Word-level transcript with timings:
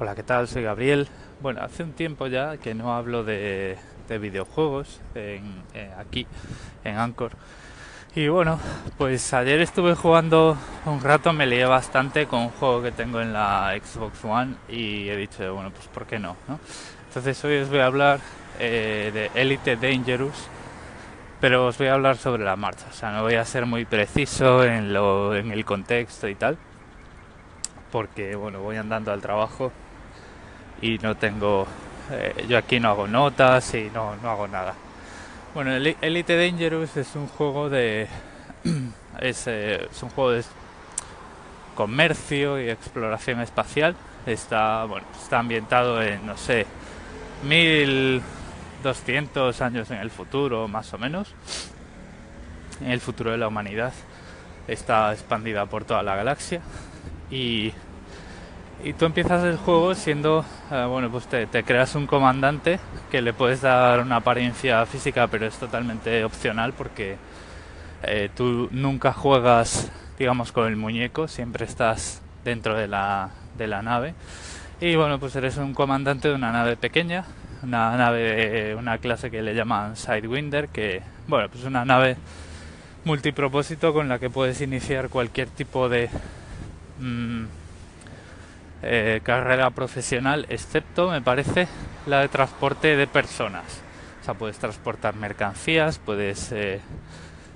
Hola, 0.00 0.16
¿qué 0.16 0.24
tal? 0.24 0.48
Soy 0.48 0.64
Gabriel. 0.64 1.06
Bueno, 1.40 1.60
hace 1.62 1.84
un 1.84 1.92
tiempo 1.92 2.26
ya 2.26 2.56
que 2.56 2.74
no 2.74 2.96
hablo 2.96 3.22
de, 3.22 3.78
de 4.08 4.18
videojuegos 4.18 5.00
eh, 5.14 5.40
aquí 5.96 6.26
en 6.82 6.98
Anchor. 6.98 7.30
Y 8.16 8.26
bueno, 8.26 8.58
pues 8.98 9.32
ayer 9.32 9.60
estuve 9.60 9.94
jugando 9.94 10.58
un 10.84 11.00
rato, 11.00 11.32
me 11.32 11.46
lié 11.46 11.64
bastante 11.66 12.26
con 12.26 12.40
un 12.40 12.48
juego 12.48 12.82
que 12.82 12.90
tengo 12.90 13.20
en 13.20 13.32
la 13.32 13.72
Xbox 13.80 14.24
One 14.24 14.56
y 14.68 15.08
he 15.08 15.16
dicho, 15.16 15.54
bueno, 15.54 15.70
pues 15.70 15.86
¿por 15.86 16.06
qué 16.06 16.18
no? 16.18 16.36
no? 16.48 16.58
Entonces 17.06 17.44
hoy 17.44 17.58
os 17.58 17.70
voy 17.70 17.78
a 17.78 17.86
hablar 17.86 18.18
eh, 18.58 19.12
de 19.14 19.40
Elite 19.40 19.76
Dangerous, 19.76 20.48
pero 21.40 21.66
os 21.66 21.78
voy 21.78 21.86
a 21.86 21.94
hablar 21.94 22.16
sobre 22.16 22.42
la 22.42 22.56
marcha, 22.56 22.86
o 22.90 22.92
sea, 22.92 23.12
no 23.12 23.22
voy 23.22 23.34
a 23.34 23.44
ser 23.44 23.64
muy 23.64 23.84
preciso 23.84 24.64
en, 24.64 24.92
lo, 24.92 25.36
en 25.36 25.52
el 25.52 25.64
contexto 25.64 26.26
y 26.26 26.34
tal, 26.34 26.58
porque 27.92 28.34
bueno, 28.34 28.58
voy 28.58 28.76
andando 28.76 29.12
al 29.12 29.20
trabajo 29.20 29.70
y 30.82 30.98
no 30.98 31.16
tengo, 31.16 31.66
eh, 32.10 32.44
yo 32.48 32.58
aquí 32.58 32.80
no 32.80 32.90
hago 32.90 33.06
notas 33.06 33.74
y 33.74 33.90
no, 33.92 34.16
no 34.16 34.30
hago 34.30 34.48
nada. 34.48 34.74
Bueno, 35.54 35.72
Elite 35.74 36.36
Dangerous 36.36 36.96
es 36.96 37.14
un 37.14 37.28
juego 37.28 37.70
de, 37.70 38.08
es, 39.20 39.46
eh, 39.46 39.88
es 39.90 40.02
un 40.02 40.10
juego 40.10 40.32
de 40.32 40.44
comercio 41.74 42.60
y 42.60 42.68
exploración 42.70 43.40
espacial. 43.40 43.96
Está, 44.26 44.84
bueno, 44.84 45.06
está 45.20 45.40
ambientado 45.40 46.00
en, 46.02 46.24
no 46.26 46.36
sé, 46.36 46.66
1200 47.44 49.60
años 49.60 49.90
en 49.90 49.98
el 49.98 50.10
futuro, 50.10 50.68
más 50.68 50.94
o 50.94 50.98
menos. 50.98 51.34
En 52.80 52.90
el 52.90 53.00
futuro 53.00 53.32
de 53.32 53.38
la 53.38 53.48
humanidad. 53.48 53.92
Está 54.66 55.12
expandida 55.12 55.66
por 55.66 55.84
toda 55.84 56.02
la 56.02 56.16
galaxia. 56.16 56.62
Y, 57.30 57.74
y 58.82 58.92
tú 58.92 59.04
empiezas 59.04 59.44
el 59.44 59.56
juego 59.56 59.94
siendo, 59.94 60.44
eh, 60.70 60.86
bueno, 60.88 61.10
pues 61.10 61.26
te, 61.26 61.46
creas 61.64 61.94
un 61.94 62.06
comandante 62.06 62.80
que 63.10 63.22
le 63.22 63.32
puedes 63.32 63.60
dar 63.60 64.00
una 64.00 64.16
apariencia 64.16 64.84
física, 64.86 65.26
pero 65.28 65.46
es 65.46 65.56
totalmente 65.56 66.24
opcional 66.24 66.72
porque 66.72 67.16
eh, 68.02 68.30
tú 68.34 68.68
nunca 68.72 69.12
juegas, 69.12 69.90
digamos, 70.18 70.52
con 70.52 70.66
el 70.66 70.76
muñeco, 70.76 71.28
siempre 71.28 71.64
estás 71.64 72.20
dentro 72.44 72.76
de 72.76 72.88
la, 72.88 73.30
de 73.56 73.66
la 73.66 73.82
nave. 73.82 74.14
Y 74.80 74.96
bueno, 74.96 75.18
pues 75.18 75.36
eres 75.36 75.56
un 75.56 75.72
comandante 75.72 76.28
de 76.28 76.34
una 76.34 76.52
nave 76.52 76.76
pequeña, 76.76 77.24
una 77.62 77.96
nave, 77.96 78.74
una 78.74 78.98
clase 78.98 79.30
que 79.30 79.40
le 79.40 79.54
llaman 79.54 79.96
Sidewinder, 79.96 80.68
que, 80.68 81.00
bueno, 81.28 81.48
pues 81.48 81.64
una 81.64 81.84
nave 81.84 82.16
multipropósito 83.04 83.92
con 83.92 84.08
la 84.08 84.18
que 84.18 84.30
puedes 84.30 84.60
iniciar 84.60 85.08
cualquier 85.08 85.48
tipo 85.48 85.88
de 85.88 86.10
mmm, 87.00 87.44
eh, 88.84 89.20
carrera 89.22 89.70
profesional, 89.70 90.46
excepto, 90.48 91.10
me 91.10 91.22
parece, 91.22 91.68
la 92.06 92.20
de 92.20 92.28
transporte 92.28 92.96
de 92.96 93.06
personas. 93.06 93.82
O 94.20 94.24
sea, 94.24 94.34
puedes 94.34 94.58
transportar 94.58 95.16
mercancías, 95.16 95.98
puedes 95.98 96.52
eh, 96.52 96.80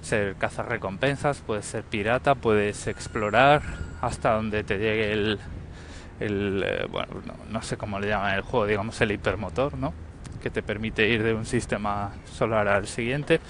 ser 0.03 0.37
cazarrecompensas, 0.37 1.39
puedes 1.41 1.67
ser 1.67 1.85
pirata, 1.85 2.35
puedes 2.35 2.87
explorar 2.87 3.63
hasta 4.01 4.33
donde 4.33 4.65
te 4.65 4.79
llegue 4.79 5.13
el, 5.13 5.39
el 6.21 6.65
eh, 6.67 6.87
bueno, 6.91 7.23
no, 7.27 7.35
no, 7.51 7.63
sé 7.63 7.77
cómo 7.77 7.99
le 7.99 8.09
llaman 8.09 8.35
el 8.35 8.43
juego, 8.43 8.67
digamos 8.67 9.01
el 9.01 9.13
hipermotor, 9.13 9.77
¿no? 9.77 9.93
Que 10.43 10.51
te 10.51 10.63
permite 10.63 11.09
ir 11.09 11.23
de 11.23 11.35
un 11.35 11.47
sistema 11.47 12.13
solar 12.33 12.69
al 12.69 12.87
siguiente. 12.87 13.41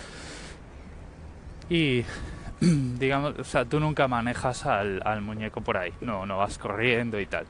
Y 1.69 2.05
digamos, 2.61 3.39
o 3.39 3.45
sea, 3.45 3.65
tú 3.65 3.81
nunca 3.81 4.09
manejas 4.09 4.67
al, 4.67 5.03
al 5.05 5.21
muñeco 5.21 5.61
por 5.61 5.77
ahí, 5.77 5.93
no, 6.01 6.27
no 6.27 6.39
vas 6.39 6.59
corriendo 6.59 7.21
y 7.21 7.27
tal. 7.27 7.47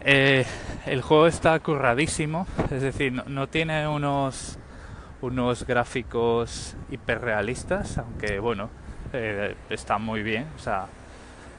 Eh, 0.00 0.46
el 0.86 1.02
juego 1.02 1.26
está 1.26 1.58
curradísimo, 1.60 2.46
es 2.70 2.82
decir, 2.82 3.12
no, 3.12 3.48
tiene 3.48 3.86
unos, 3.88 4.58
unos 5.20 5.66
gráficos 5.66 6.76
hiperrealistas, 6.90 7.98
aunque 7.98 8.38
bueno, 8.38 8.70
eh, 9.12 9.54
está 9.68 9.98
muy 9.98 10.22
bien, 10.22 10.46
o 10.56 10.58
sea, 10.58 10.86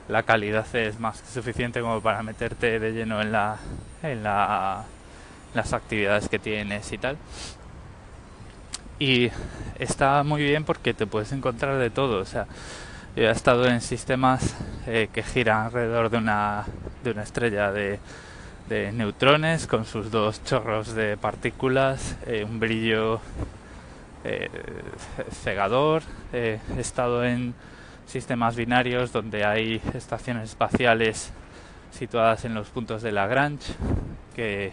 la 0.07 0.23
calidad 0.23 0.65
es 0.75 0.99
más 0.99 1.21
que 1.21 1.27
suficiente 1.27 1.81
como 1.81 2.01
para 2.01 2.23
meterte 2.23 2.79
de 2.79 2.91
lleno 2.91 3.21
en, 3.21 3.31
la, 3.31 3.57
en 4.01 4.23
la, 4.23 4.83
las 5.53 5.73
actividades 5.73 6.29
que 6.29 6.39
tienes 6.39 6.91
y 6.91 6.97
tal. 6.97 7.17
Y 8.97 9.29
está 9.77 10.23
muy 10.23 10.41
bien 10.41 10.63
porque 10.63 10.93
te 10.93 11.05
puedes 11.05 11.31
encontrar 11.31 11.77
de 11.77 11.89
todo, 11.89 12.19
o 12.19 12.25
sea, 12.25 12.47
yo 13.15 13.23
he 13.23 13.31
estado 13.31 13.65
en 13.67 13.81
sistemas 13.81 14.55
eh, 14.87 15.09
que 15.13 15.23
giran 15.23 15.67
alrededor 15.67 16.09
de 16.09 16.17
una, 16.17 16.65
de 17.03 17.11
una 17.11 17.23
estrella 17.23 17.71
de 17.71 17.99
de 18.69 18.91
neutrones 18.91 19.65
con 19.65 19.83
sus 19.83 20.11
dos 20.11 20.43
chorros 20.43 20.93
de 20.93 21.17
partículas, 21.17 22.15
eh, 22.27 22.45
un 22.47 22.59
brillo 22.59 23.19
eh, 24.23 24.47
cegador. 25.43 26.03
Eh, 26.33 26.59
he 26.77 26.79
estado 26.79 27.25
en 27.25 27.55
sistemas 28.05 28.55
binarios 28.55 29.11
donde 29.11 29.43
hay 29.43 29.81
estaciones 29.95 30.49
espaciales 30.49 31.31
situadas 31.91 32.45
en 32.45 32.53
los 32.53 32.67
puntos 32.67 33.01
de 33.01 33.11
Lagrange, 33.11 33.73
que 34.35 34.71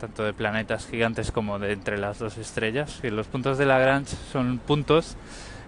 tanto 0.00 0.24
de 0.24 0.32
planetas 0.32 0.86
gigantes 0.86 1.30
como 1.30 1.58
de 1.58 1.72
entre 1.72 1.98
las 1.98 2.18
dos 2.18 2.38
estrellas. 2.38 3.00
Y 3.02 3.10
los 3.10 3.26
puntos 3.26 3.58
de 3.58 3.66
Lagrange 3.66 4.16
son 4.32 4.58
puntos 4.58 5.18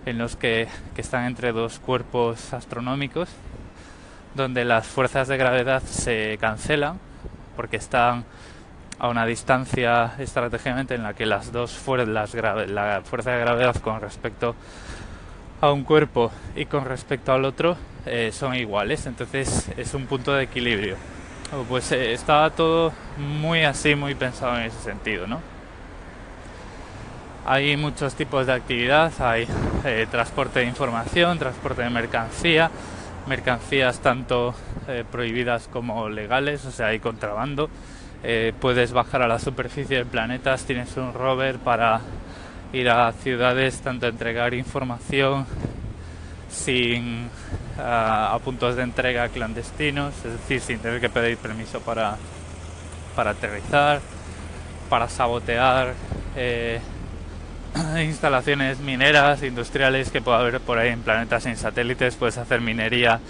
en 0.07 0.17
los 0.17 0.37
que, 0.37 0.69
que 0.95 1.03
están 1.03 1.27
entre 1.27 1.53
dos 1.53 1.81
cuerpos 1.81 2.55
astronómicos 2.55 3.29
donde 4.37 4.65
las 4.65 4.87
fuerzas 4.87 5.29
de 5.29 5.37
gravedad 5.37 5.83
se 5.83 6.39
cancelan 6.41 6.99
porque 7.57 7.77
están 7.77 8.25
a 8.99 9.09
una 9.09 9.27
distancia 9.27 10.15
estratégicamente 10.19 10.95
en 10.95 11.03
la 11.03 11.15
que 11.15 11.27
las 11.27 11.53
dos 11.53 11.73
fuerzas, 11.73 12.35
la 12.69 13.03
fuerza 13.05 13.33
de 13.33 13.41
gravedad 13.41 13.77
con 13.77 14.01
respecto 14.01 14.55
a 15.61 15.73
un 15.73 15.85
cuerpo 15.85 16.31
y 16.55 16.67
con 16.67 16.85
respecto 16.85 17.33
al 17.33 17.45
otro 17.45 17.77
eh, 18.05 18.31
son 18.33 18.55
iguales, 18.55 19.07
entonces 19.07 19.69
es 19.77 19.95
un 19.95 20.07
punto 20.07 20.33
de 20.33 20.45
equilibrio. 20.45 20.97
Pues 21.69 21.93
eh, 21.93 22.13
estaba 22.13 22.51
todo 22.51 22.93
muy 23.17 23.65
así, 23.65 23.95
muy 23.95 24.15
pensado 24.15 24.57
en 24.57 24.65
ese 24.65 24.81
sentido, 24.81 25.27
¿no? 25.27 25.41
Hay 27.47 27.77
muchos 27.77 28.15
tipos 28.15 28.47
de 28.47 28.53
actividad, 28.53 29.13
hay 29.21 29.47
eh, 29.85 30.07
transporte 30.11 30.61
de 30.61 30.67
información, 30.67 31.39
transporte 31.39 31.83
de 31.83 31.91
mercancía, 31.91 32.71
mercancías 33.27 34.01
tanto 34.01 34.55
eh, 34.89 35.05
prohibidas 35.11 35.69
como 35.73 36.09
legales, 36.09 36.65
o 36.65 36.71
sea, 36.71 36.89
hay 36.89 37.01
contrabando. 37.01 37.69
Eh, 38.23 38.53
puedes 38.61 38.93
bajar 38.93 39.23
a 39.23 39.29
la 39.29 39.39
superficie 39.39 39.99
de 39.99 40.05
planetas, 40.05 40.65
tienes 40.65 40.97
un 40.97 41.13
rover 41.13 41.59
para 41.59 42.01
ir 42.73 42.89
a 42.89 43.13
ciudades, 43.13 43.81
tanto 43.81 44.07
entregar 44.07 44.55
información 44.55 45.47
sin 46.49 47.29
a, 47.79 48.33
a 48.35 48.39
puntos 48.39 48.77
de 48.77 48.83
entrega 48.83 49.29
clandestinos, 49.29 50.15
es 50.25 50.33
decir, 50.33 50.61
sin 50.61 50.79
tener 50.79 51.01
que 51.01 51.11
pedir 51.11 51.37
permiso 51.37 51.81
para, 51.81 52.17
para 53.15 53.31
aterrizar, 53.31 54.01
para 54.89 55.09
sabotear 55.09 55.95
eh, 56.37 56.81
instalaciones 58.03 58.79
mineras, 58.81 59.43
industriales 59.43 60.11
que 60.11 60.21
pueda 60.21 60.39
haber 60.39 60.61
por 60.61 60.79
ahí 60.79 60.91
en 60.91 61.01
planetas 61.01 61.43
sin 61.43 61.57
satélites, 61.57 62.17
puedes 62.17 62.39
hacer 62.39 62.61
minería 62.61 63.21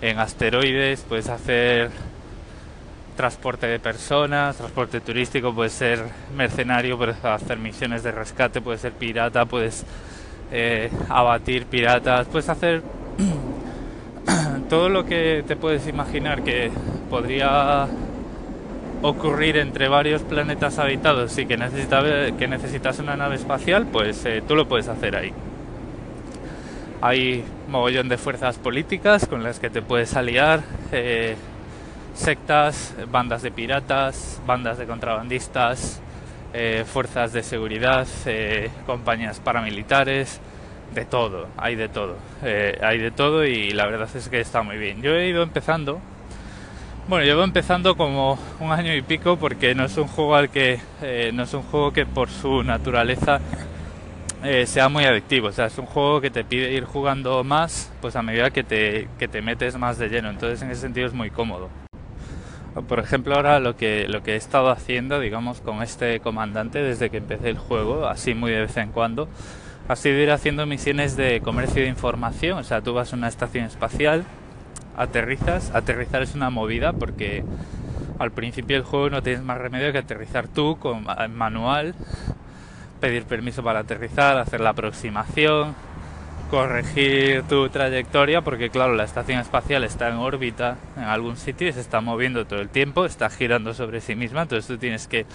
en 0.00 0.18
asteroides, 0.18 1.04
puedes 1.08 1.28
hacer 1.28 1.90
transporte 3.16 3.66
de 3.66 3.78
personas, 3.78 4.56
transporte 4.56 5.00
turístico, 5.00 5.54
puedes 5.54 5.72
ser 5.72 6.04
mercenario, 6.36 6.98
puedes 6.98 7.24
hacer 7.24 7.58
misiones 7.58 8.02
de 8.02 8.12
rescate, 8.12 8.60
puedes 8.60 8.80
ser 8.80 8.92
pirata, 8.92 9.46
puedes 9.46 9.84
eh, 10.52 10.90
abatir 11.08 11.66
piratas, 11.66 12.26
puedes 12.26 12.48
hacer 12.48 12.82
todo 14.68 14.88
lo 14.88 15.04
que 15.04 15.44
te 15.46 15.56
puedes 15.56 15.86
imaginar 15.86 16.42
que 16.42 16.70
podría 17.08 17.88
ocurrir 19.04 19.58
entre 19.58 19.88
varios 19.88 20.22
planetas 20.22 20.78
habitados 20.78 21.36
y 21.36 21.44
que, 21.44 21.58
necesita, 21.58 22.02
que 22.38 22.48
necesitas 22.48 22.98
una 23.00 23.16
nave 23.16 23.36
espacial, 23.36 23.86
pues 23.92 24.24
eh, 24.24 24.42
tú 24.48 24.56
lo 24.56 24.66
puedes 24.66 24.88
hacer 24.88 25.14
ahí. 25.14 25.30
Hay 27.02 27.44
mogollón 27.68 28.08
de 28.08 28.16
fuerzas 28.16 28.56
políticas 28.56 29.26
con 29.26 29.42
las 29.42 29.60
que 29.60 29.68
te 29.68 29.82
puedes 29.82 30.16
aliar, 30.16 30.62
eh, 30.90 31.36
sectas, 32.14 32.94
bandas 33.12 33.42
de 33.42 33.50
piratas, 33.50 34.40
bandas 34.46 34.78
de 34.78 34.86
contrabandistas, 34.86 36.00
eh, 36.54 36.84
fuerzas 36.90 37.34
de 37.34 37.42
seguridad, 37.42 38.06
compañías 38.86 39.38
paramilitares, 39.38 40.40
de 40.94 41.04
todo, 41.04 41.48
hay 41.58 41.74
de 41.74 41.88
todo, 41.88 42.16
hay 42.80 42.98
de 42.98 43.10
todo 43.10 43.44
y 43.44 43.70
la 43.70 43.84
verdad 43.84 44.08
es 44.14 44.30
que 44.30 44.40
está 44.40 44.62
muy 44.62 44.78
bien. 44.78 45.02
Yo 45.02 45.10
he 45.14 45.28
ido 45.28 45.42
empezando 45.42 46.00
bueno, 47.06 47.24
llevo 47.24 47.42
empezando 47.42 47.96
como 47.96 48.38
un 48.60 48.72
año 48.72 48.94
y 48.94 49.02
pico 49.02 49.36
porque 49.36 49.74
no 49.74 49.84
es 49.84 49.96
un 49.98 50.08
juego 50.08 50.36
al 50.36 50.48
que 50.48 50.80
eh, 51.02 51.30
no 51.34 51.42
es 51.42 51.52
un 51.52 51.62
juego 51.62 51.92
que 51.92 52.06
por 52.06 52.30
su 52.30 52.62
naturaleza 52.62 53.40
eh, 54.42 54.66
sea 54.66 54.88
muy 54.88 55.04
adictivo. 55.04 55.48
O 55.48 55.52
sea, 55.52 55.66
es 55.66 55.78
un 55.78 55.86
juego 55.86 56.20
que 56.20 56.30
te 56.30 56.44
pide 56.44 56.72
ir 56.72 56.84
jugando 56.84 57.44
más, 57.44 57.92
pues 58.00 58.16
a 58.16 58.22
medida 58.22 58.50
que 58.50 58.64
te, 58.64 59.08
que 59.18 59.28
te 59.28 59.42
metes 59.42 59.76
más 59.76 59.98
de 59.98 60.08
lleno. 60.08 60.30
Entonces, 60.30 60.62
en 60.62 60.70
ese 60.70 60.82
sentido 60.82 61.06
es 61.06 61.12
muy 61.12 61.30
cómodo. 61.30 61.68
Por 62.88 62.98
ejemplo, 62.98 63.36
ahora 63.36 63.60
lo 63.60 63.76
que, 63.76 64.06
lo 64.08 64.22
que 64.22 64.32
he 64.32 64.36
estado 64.36 64.70
haciendo, 64.70 65.20
digamos, 65.20 65.60
con 65.60 65.82
este 65.82 66.20
comandante 66.20 66.82
desde 66.82 67.08
que 67.08 67.18
empecé 67.18 67.50
el 67.50 67.58
juego, 67.58 68.06
así 68.06 68.34
muy 68.34 68.50
de 68.50 68.62
vez 68.62 68.76
en 68.78 68.90
cuando, 68.90 69.28
ha 69.86 69.96
sido 69.96 70.18
ir 70.18 70.30
haciendo 70.30 70.66
misiones 70.66 71.16
de 71.16 71.40
comercio 71.40 71.82
de 71.82 71.88
información. 71.88 72.58
O 72.58 72.64
sea, 72.64 72.80
tú 72.80 72.92
vas 72.92 73.12
a 73.12 73.16
una 73.16 73.28
estación 73.28 73.64
espacial, 73.66 74.24
aterrizas. 74.96 75.70
Aterrizar 75.74 76.22
es 76.22 76.34
una 76.34 76.50
movida 76.50 76.92
porque 76.92 77.44
al 78.18 78.30
principio 78.30 78.76
del 78.76 78.84
juego 78.84 79.10
no 79.10 79.22
tienes 79.22 79.42
más 79.42 79.58
remedio 79.58 79.92
que 79.92 79.98
aterrizar 79.98 80.48
tú 80.48 80.78
con 80.78 81.06
manual, 81.34 81.94
pedir 83.00 83.24
permiso 83.24 83.62
para 83.62 83.80
aterrizar, 83.80 84.38
hacer 84.38 84.60
la 84.60 84.70
aproximación, 84.70 85.74
corregir 86.50 87.42
tu 87.48 87.68
trayectoria, 87.68 88.42
porque 88.42 88.70
claro, 88.70 88.94
la 88.94 89.04
estación 89.04 89.40
espacial 89.40 89.84
está 89.84 90.08
en 90.08 90.16
órbita 90.16 90.76
en 90.96 91.04
algún 91.04 91.36
sitio 91.36 91.68
y 91.68 91.72
se 91.72 91.80
está 91.80 92.00
moviendo 92.00 92.46
todo 92.46 92.60
el 92.60 92.68
tiempo, 92.68 93.04
está 93.04 93.28
girando 93.30 93.74
sobre 93.74 94.00
sí 94.00 94.14
misma, 94.14 94.42
entonces 94.42 94.66
tú 94.66 94.78
tienes 94.78 95.08
que 95.08 95.26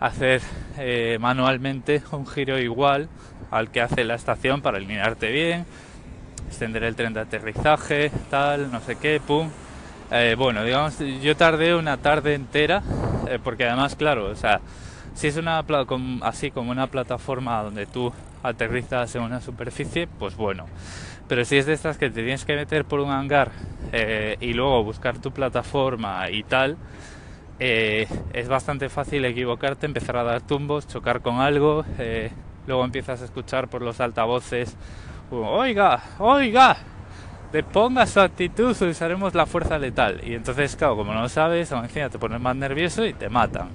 hacer 0.00 0.40
eh, 0.78 1.18
manualmente 1.20 2.02
un 2.10 2.26
giro 2.26 2.58
igual 2.58 3.08
al 3.52 3.70
que 3.70 3.80
hace 3.80 4.02
la 4.04 4.16
estación 4.16 4.62
para 4.62 4.78
alinearte 4.78 5.30
bien, 5.30 5.64
extender 6.52 6.84
el 6.84 6.94
tren 6.94 7.14
de 7.14 7.20
aterrizaje, 7.20 8.12
tal, 8.28 8.70
no 8.70 8.80
sé 8.80 8.96
qué, 8.96 9.20
pum. 9.26 9.48
Eh, 10.10 10.34
bueno, 10.36 10.62
digamos, 10.62 10.98
yo 11.22 11.34
tardé 11.34 11.74
una 11.74 11.96
tarde 11.96 12.34
entera, 12.34 12.82
eh, 13.26 13.38
porque 13.42 13.64
además, 13.64 13.96
claro, 13.96 14.26
o 14.26 14.36
sea, 14.36 14.60
si 15.14 15.28
es 15.28 15.38
una 15.38 15.64
así 16.20 16.50
como 16.50 16.70
una 16.70 16.88
plataforma 16.88 17.62
donde 17.62 17.86
tú 17.86 18.12
aterrizas 18.42 19.14
en 19.14 19.22
una 19.22 19.40
superficie, 19.40 20.06
pues 20.06 20.36
bueno. 20.36 20.66
Pero 21.26 21.46
si 21.46 21.56
es 21.56 21.64
de 21.64 21.72
estas 21.72 21.96
que 21.96 22.10
te 22.10 22.22
tienes 22.22 22.44
que 22.44 22.54
meter 22.54 22.84
por 22.84 23.00
un 23.00 23.10
hangar 23.10 23.50
eh, 23.92 24.36
y 24.40 24.52
luego 24.52 24.84
buscar 24.84 25.16
tu 25.18 25.32
plataforma 25.32 26.28
y 26.28 26.42
tal, 26.42 26.76
es 27.58 28.48
bastante 28.48 28.88
fácil 28.88 29.24
equivocarte, 29.24 29.86
empezar 29.86 30.16
a 30.16 30.24
dar 30.24 30.40
tumbos, 30.42 30.88
chocar 30.88 31.22
con 31.22 31.40
algo, 31.40 31.84
luego 32.66 32.84
empiezas 32.84 33.22
a 33.22 33.24
escuchar 33.24 33.68
por 33.68 33.82
los 33.82 34.00
altavoces 34.00 34.76
oiga, 35.40 36.02
oiga, 36.18 36.76
deponga 37.52 38.06
su 38.06 38.20
actitud 38.20 38.76
usaremos 38.82 39.34
la 39.34 39.46
fuerza 39.46 39.78
letal. 39.78 40.20
Y 40.24 40.34
entonces, 40.34 40.76
claro, 40.76 40.96
como 40.96 41.12
no 41.12 41.22
lo 41.22 41.28
sabes, 41.28 41.70
encima 41.72 42.08
te 42.08 42.18
pones 42.18 42.40
más 42.40 42.56
nervioso 42.56 43.04
y 43.04 43.12
te 43.12 43.28
matan. 43.28 43.68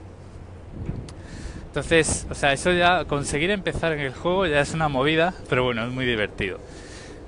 Entonces, 1.68 2.25
o 2.30 2.33
sea, 2.33 2.54
eso 2.54 2.71
ya, 2.71 3.06
conseguir 3.06 3.51
empezar 3.51 3.94
en 3.94 4.00
el 4.00 4.13
juego 4.13 4.45
ya 4.48 4.62
es 4.62 4.74
una 4.74 4.88
movida, 4.88 5.33
pero 5.50 5.63
bueno, 5.63 5.86
es 5.86 5.92
muy 5.92 6.06
divertido. 6.06 6.59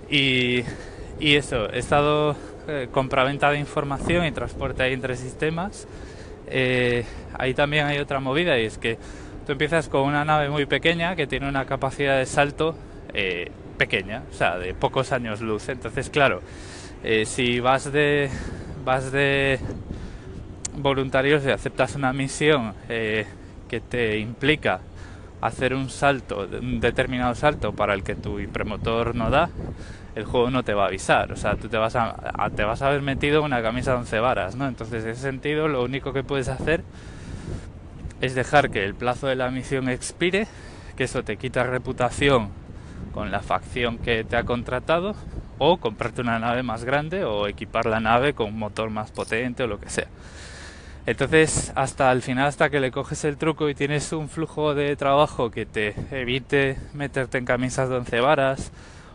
Y, 0.09 0.63
y 1.19 1.35
eso, 1.35 1.71
he 1.71 1.79
estado 1.79 2.35
eh, 2.67 2.87
compraventa 2.91 3.51
de 3.51 3.59
información 3.59 4.25
y 4.25 4.31
transporte 4.31 4.81
ahí 4.83 4.93
entre 4.93 5.15
sistemas. 5.17 5.87
Eh, 6.47 7.05
ahí 7.37 7.53
también 7.53 7.85
hay 7.85 7.99
otra 7.99 8.19
movida 8.19 8.57
y 8.57 8.65
es 8.65 8.79
que 8.79 8.97
tú 9.45 9.51
empiezas 9.51 9.87
con 9.87 10.01
una 10.01 10.25
nave 10.25 10.49
muy 10.49 10.65
pequeña 10.65 11.15
que 11.15 11.27
tiene 11.27 11.47
una 11.47 11.65
capacidad 11.65 12.17
de 12.17 12.25
salto 12.25 12.75
eh, 13.13 13.51
pequeña, 13.79 14.23
o 14.29 14.33
sea, 14.33 14.59
de 14.59 14.75
pocos 14.75 15.11
años 15.11 15.41
luz. 15.41 15.69
Entonces, 15.69 16.11
claro, 16.11 16.41
eh, 17.03 17.25
si 17.25 17.59
vas 17.59 17.91
de 17.91 18.29
vas 18.85 19.11
de 19.11 19.59
voluntarios 20.75 21.43
y 21.45 21.49
aceptas 21.49 21.95
una 21.95 22.13
misión 22.13 22.73
eh, 22.89 23.25
que 23.67 23.79
te 23.79 24.19
implica 24.19 24.81
hacer 25.41 25.73
un 25.73 25.89
salto, 25.89 26.47
un 26.61 26.79
determinado 26.79 27.33
salto 27.33 27.71
para 27.73 27.93
el 27.93 28.03
que 28.03 28.15
tu 28.15 28.37
premotor 28.51 29.15
no 29.15 29.29
da, 29.29 29.49
el 30.15 30.25
juego 30.25 30.51
no 30.51 30.63
te 30.63 30.73
va 30.73 30.83
a 30.83 30.87
avisar. 30.87 31.31
O 31.31 31.37
sea, 31.37 31.55
tú 31.55 31.69
te 31.69 31.77
vas 31.77 31.95
a, 31.95 32.49
te 32.55 32.63
vas 32.63 32.81
a 32.81 32.87
haber 32.87 33.01
metido 33.01 33.41
una 33.41 33.61
camisa 33.61 33.91
de 33.91 33.97
once 33.99 34.19
varas, 34.19 34.55
¿no? 34.55 34.67
Entonces, 34.67 35.05
en 35.05 35.11
ese 35.11 35.21
sentido, 35.21 35.69
lo 35.69 35.83
único 35.83 36.11
que 36.11 36.23
puedes 36.23 36.49
hacer 36.49 36.83
es 38.19 38.35
dejar 38.35 38.69
que 38.69 38.83
el 38.83 38.95
plazo 38.95 39.27
de 39.27 39.35
la 39.35 39.49
misión 39.49 39.87
expire, 39.87 40.47
que 40.97 41.05
eso 41.05 41.23
te 41.23 41.37
quita 41.37 41.63
reputación 41.63 42.58
con 43.13 43.31
la 43.31 43.41
facción 43.41 43.97
que 43.97 44.23
te 44.23 44.35
ha 44.35 44.43
contratado 44.43 45.15
o 45.57 45.77
comprarte 45.77 46.21
una 46.21 46.39
nave 46.39 46.63
más 46.63 46.83
grande 46.83 47.23
o 47.25 47.47
equipar 47.47 47.85
la 47.85 47.99
nave 47.99 48.33
con 48.33 48.47
un 48.47 48.59
motor 48.59 48.89
más 48.89 49.11
potente 49.11 49.63
o 49.63 49.67
lo 49.67 49.79
que 49.79 49.89
sea. 49.89 50.07
Entonces, 51.05 51.71
hasta 51.75 52.11
el 52.11 52.21
final, 52.21 52.47
hasta 52.47 52.69
que 52.69 52.79
le 52.79 52.91
coges 52.91 53.23
el 53.25 53.37
truco 53.37 53.67
y 53.69 53.75
tienes 53.75 54.11
un 54.13 54.29
flujo 54.29 54.75
de 54.75 54.95
trabajo 54.95 55.49
que 55.49 55.65
te 55.65 55.95
evite 56.11 56.77
meterte 56.93 57.37
en 57.37 57.45
camisas 57.45 57.89
de 57.89 57.95
once 57.95 58.19
varas 58.19 58.71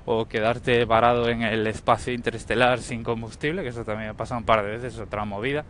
o 0.06 0.26
quedarte 0.26 0.84
varado 0.84 1.28
en 1.28 1.42
el 1.42 1.66
espacio 1.66 2.12
interestelar 2.12 2.80
sin 2.80 3.04
combustible, 3.04 3.62
que 3.62 3.68
eso 3.68 3.84
también 3.84 4.10
ha 4.10 4.14
pasado 4.14 4.40
un 4.40 4.44
par 4.44 4.64
de 4.64 4.72
veces, 4.72 4.98
otra 4.98 5.24
movida, 5.24 5.64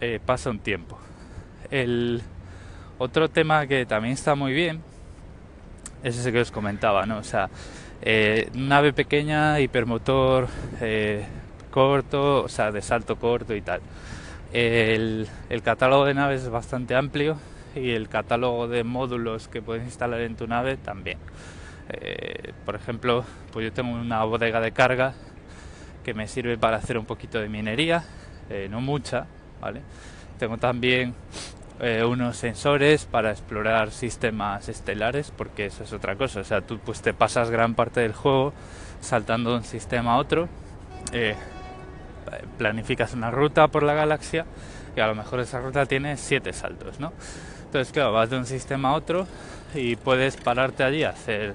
eh, 0.00 0.20
pasa 0.24 0.50
un 0.50 0.58
tiempo. 0.58 0.98
El 1.70 2.22
otro 2.98 3.28
tema 3.28 3.66
que 3.66 3.86
también 3.86 4.14
está 4.14 4.34
muy 4.34 4.52
bien 4.52 4.80
es 6.02 6.18
ese 6.18 6.32
que 6.32 6.40
os 6.40 6.50
comentaba, 6.50 7.06
¿no? 7.06 7.18
O 7.18 7.24
sea, 7.24 7.48
eh, 8.02 8.48
nave 8.54 8.92
pequeña, 8.92 9.60
hipermotor 9.60 10.48
eh, 10.80 11.26
corto, 11.70 12.44
o 12.44 12.48
sea, 12.48 12.72
de 12.72 12.82
salto 12.82 13.16
corto 13.16 13.54
y 13.54 13.60
tal. 13.60 13.80
El, 14.52 15.28
catálogo 15.62 16.04
de 16.04 16.14
naves 16.14 16.42
es 16.42 16.48
bastante 16.48 16.96
amplio 16.96 17.36
y 17.74 17.90
el 17.90 18.08
catálogo 18.08 18.66
de 18.66 18.82
módulos 18.82 19.48
que 19.48 19.62
puedes 19.62 19.84
instalar 19.84 20.20
en 20.22 20.36
tu 20.36 20.46
nave 20.46 20.76
también. 20.76 21.18
Eh, 21.90 22.52
por 22.64 22.74
ejemplo, 22.74 23.24
pues 23.52 23.64
yo 23.66 23.72
tengo 23.72 23.92
una 23.92 24.24
bodega 24.24 24.60
de 24.60 24.72
carga 24.72 25.14
que 26.04 26.14
me 26.14 26.26
sirve 26.26 26.56
para 26.56 26.78
hacer 26.78 26.96
un 26.96 27.04
poquito 27.04 27.38
de 27.38 27.48
minería, 27.48 28.04
no 28.70 28.80
mucha, 28.80 29.26
¿vale? 29.60 29.82
Tengo 30.38 30.56
también 30.56 31.14
eh, 31.80 32.04
unos 32.04 32.36
sensores 32.36 33.06
para 33.06 33.30
explorar 33.30 33.90
sistemas 33.90 34.68
estelares, 34.68 35.32
porque 35.34 35.66
eso 35.66 35.84
es 35.84 35.92
otra 35.92 36.16
cosa. 36.16 36.40
O 36.40 36.44
sea, 36.44 36.60
tú 36.60 36.78
pues 36.78 37.00
te 37.00 37.14
pasas 37.14 37.50
gran 37.50 37.74
parte 37.74 38.00
del 38.00 38.12
juego 38.12 38.52
saltando 39.00 39.52
de 39.52 39.56
un 39.58 39.64
sistema 39.64 40.14
a 40.14 40.18
otro, 40.18 40.48
eh, 41.12 41.34
planificas 42.58 43.14
una 43.14 43.30
ruta 43.30 43.68
por 43.68 43.82
la 43.82 43.94
galaxia 43.94 44.44
y 44.94 45.00
a 45.00 45.06
lo 45.06 45.14
mejor 45.14 45.40
esa 45.40 45.60
ruta 45.60 45.86
tiene 45.86 46.16
siete 46.16 46.52
saltos, 46.52 47.00
¿no? 47.00 47.12
Entonces, 47.64 47.92
claro, 47.92 48.12
vas 48.12 48.28
de 48.28 48.36
un 48.36 48.46
sistema 48.46 48.90
a 48.90 48.94
otro 48.94 49.26
y 49.74 49.96
puedes 49.96 50.36
pararte 50.36 50.82
allí 50.82 51.04
a 51.04 51.10
hacer, 51.10 51.54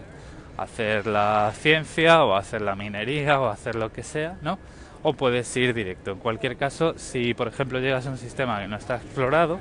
hacer 0.57 1.05
la 1.05 1.51
ciencia 1.53 2.23
o 2.23 2.35
hacer 2.35 2.61
la 2.61 2.75
minería 2.75 3.39
o 3.39 3.47
hacer 3.47 3.75
lo 3.75 3.91
que 3.91 4.03
sea, 4.03 4.37
¿no? 4.41 4.57
O 5.03 5.13
puedes 5.13 5.55
ir 5.55 5.73
directo. 5.73 6.11
En 6.11 6.19
cualquier 6.19 6.57
caso, 6.57 6.97
si 6.97 7.33
por 7.33 7.47
ejemplo 7.47 7.79
llegas 7.79 8.07
a 8.07 8.09
un 8.09 8.17
sistema 8.17 8.59
que 8.59 8.67
no 8.67 8.77
está 8.77 8.95
explorado, 8.95 9.59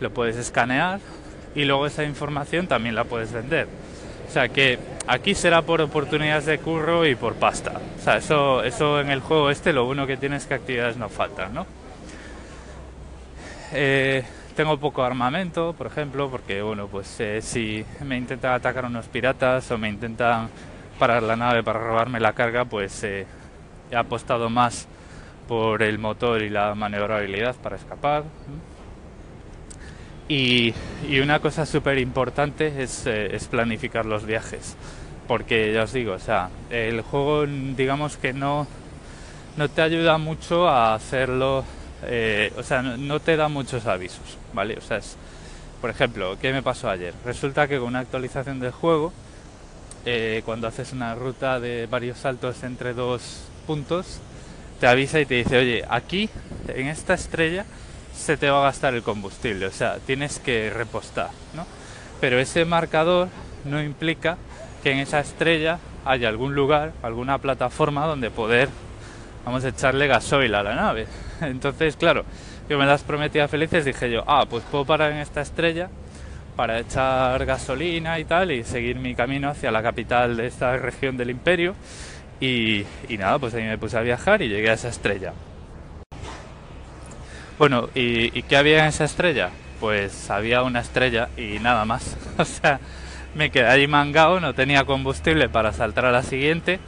lo 0.00 0.10
puedes 0.10 0.36
escanear 0.36 1.00
y 1.54 1.64
luego 1.64 1.86
esa 1.86 2.04
información 2.04 2.66
también 2.66 2.94
la 2.94 3.04
puedes 3.04 3.32
vender. 3.32 3.66
O 4.28 4.30
sea 4.30 4.48
que 4.48 4.78
aquí 5.06 5.34
será 5.34 5.62
por 5.62 5.80
oportunidades 5.80 6.46
de 6.46 6.58
curro 6.58 7.06
y 7.06 7.14
por 7.14 7.34
pasta. 7.34 7.80
O 7.98 8.02
sea, 8.02 8.16
eso, 8.16 8.62
eso 8.62 9.00
en 9.00 9.10
el 9.10 9.20
juego 9.20 9.50
este 9.50 9.72
lo 9.72 9.84
bueno 9.84 10.06
que 10.06 10.16
tienes 10.16 10.42
es 10.42 10.48
que 10.48 10.54
actividades 10.54 10.96
no 10.96 11.08
faltan, 11.08 11.54
¿no? 11.54 11.66
Eh, 13.72 14.22
tengo 14.54 14.78
poco 14.78 15.02
armamento, 15.02 15.74
por 15.74 15.86
ejemplo, 15.86 16.30
porque 16.30 16.62
bueno, 16.62 16.86
pues 16.88 17.20
eh, 17.20 17.40
si 17.42 17.84
me 18.04 18.16
intentan 18.16 18.52
atacar 18.52 18.84
unos 18.84 19.06
piratas 19.06 19.70
o 19.70 19.78
me 19.78 19.88
intentan 19.88 20.48
parar 20.98 21.22
la 21.22 21.36
nave 21.36 21.62
para 21.62 21.78
robarme 21.78 22.20
la 22.20 22.32
carga, 22.32 22.64
pues 22.64 23.04
eh, 23.04 23.26
he 23.90 23.96
apostado 23.96 24.48
más 24.48 24.88
por 25.46 25.82
el 25.82 25.98
motor 25.98 26.42
y 26.42 26.50
la 26.50 26.74
maniobrabilidad 26.74 27.54
para 27.56 27.76
escapar. 27.76 28.24
Y, 30.28 30.74
una 31.22 31.38
cosa 31.38 31.66
súper 31.66 31.98
importante 31.98 32.72
eh, 32.76 33.30
es, 33.32 33.44
planificar 33.46 34.06
los 34.06 34.24
viajes. 34.24 34.76
Porque 35.28 35.72
ya 35.72 35.84
os 35.84 35.92
digo, 35.92 36.12
o 36.12 36.18
sea, 36.18 36.50
el 36.70 37.00
juego 37.00 37.46
digamos 37.46 38.16
que 38.16 38.32
no, 38.32 38.66
no 39.56 39.68
te 39.68 39.82
ayuda 39.82 40.18
mucho 40.18 40.68
a 40.68 40.94
hacerlo, 40.94 41.64
eh, 42.04 42.52
o 42.56 42.62
sea, 42.62 42.82
no, 42.82 43.20
te 43.20 43.36
da 43.36 43.48
muchos 43.48 43.86
avisos, 43.86 44.38
¿vale? 44.52 44.76
O 44.76 44.80
sea, 44.80 44.98
es, 44.98 45.16
por 45.80 45.90
ejemplo, 45.90 46.36
¿qué 46.40 46.52
me 46.52 46.62
pasó 46.62 46.88
ayer? 46.88 47.12
Resulta 47.24 47.66
que 47.66 47.78
con 47.78 47.88
una 47.88 48.00
actualización 48.00 48.60
del 48.60 48.70
juego, 48.70 49.12
eh, 50.04 50.42
cuando 50.44 50.68
haces 50.68 50.92
una 50.92 51.16
ruta 51.16 51.58
de 51.58 51.86
varios 51.86 52.18
saltos 52.18 52.62
entre 52.62 52.94
dos 52.94 53.48
puntos, 53.66 54.20
te 54.78 54.86
avisa 54.86 55.18
y 55.18 55.26
te 55.26 55.34
dice, 55.34 55.58
oye, 55.58 55.84
aquí, 55.88 56.30
en 56.68 56.86
esta 56.86 57.14
estrella, 57.14 57.64
se 58.16 58.36
te 58.36 58.50
va 58.50 58.60
a 58.60 58.64
gastar 58.64 58.94
el 58.94 59.02
combustible, 59.02 59.66
o 59.66 59.72
sea, 59.72 59.98
tienes 59.98 60.38
que 60.38 60.70
repostar, 60.70 61.30
¿no? 61.54 61.66
Pero 62.20 62.38
ese 62.38 62.64
marcador 62.64 63.28
no 63.64 63.82
implica 63.82 64.38
que 64.82 64.92
en 64.92 64.98
esa 64.98 65.20
estrella 65.20 65.78
haya 66.04 66.28
algún 66.28 66.54
lugar, 66.54 66.92
alguna 67.02 67.38
plataforma 67.38 68.06
donde 68.06 68.30
poder, 68.30 68.68
vamos 69.44 69.64
a 69.64 69.68
echarle 69.68 70.06
gasoil 70.06 70.54
a 70.54 70.62
la 70.62 70.74
nave. 70.74 71.06
Entonces, 71.40 71.96
claro, 71.96 72.24
yo 72.68 72.78
me 72.78 72.86
las 72.86 73.02
prometía 73.02 73.48
felices, 73.48 73.84
dije 73.84 74.10
yo, 74.10 74.24
ah, 74.26 74.46
pues 74.48 74.64
puedo 74.70 74.84
parar 74.84 75.12
en 75.12 75.18
esta 75.18 75.42
estrella 75.42 75.88
para 76.56 76.78
echar 76.78 77.44
gasolina 77.44 78.18
y 78.18 78.24
tal 78.24 78.50
y 78.50 78.64
seguir 78.64 78.96
mi 78.96 79.14
camino 79.14 79.50
hacia 79.50 79.70
la 79.70 79.82
capital 79.82 80.36
de 80.36 80.46
esta 80.46 80.76
región 80.78 81.16
del 81.16 81.30
imperio. 81.30 81.74
Y, 82.40 82.84
y 83.08 83.18
nada, 83.18 83.38
pues 83.38 83.54
ahí 83.54 83.64
me 83.64 83.78
puse 83.78 83.98
a 83.98 84.00
viajar 84.00 84.40
y 84.42 84.48
llegué 84.48 84.70
a 84.70 84.74
esa 84.74 84.88
estrella. 84.88 85.32
Bueno, 87.58 87.88
¿y, 87.94 88.38
¿y 88.38 88.42
qué 88.42 88.58
había 88.58 88.80
en 88.80 88.86
esa 88.86 89.04
estrella? 89.04 89.48
Pues 89.80 90.30
había 90.30 90.62
una 90.62 90.80
estrella 90.80 91.30
y 91.38 91.58
nada 91.58 91.86
más. 91.86 92.14
o 92.38 92.44
sea, 92.44 92.80
me 93.34 93.50
quedé 93.50 93.66
ahí 93.66 93.86
mangado, 93.86 94.40
no 94.40 94.54
tenía 94.54 94.84
combustible 94.84 95.48
para 95.48 95.72
saltar 95.72 96.04
a 96.04 96.12
la 96.12 96.22
siguiente. 96.22 96.80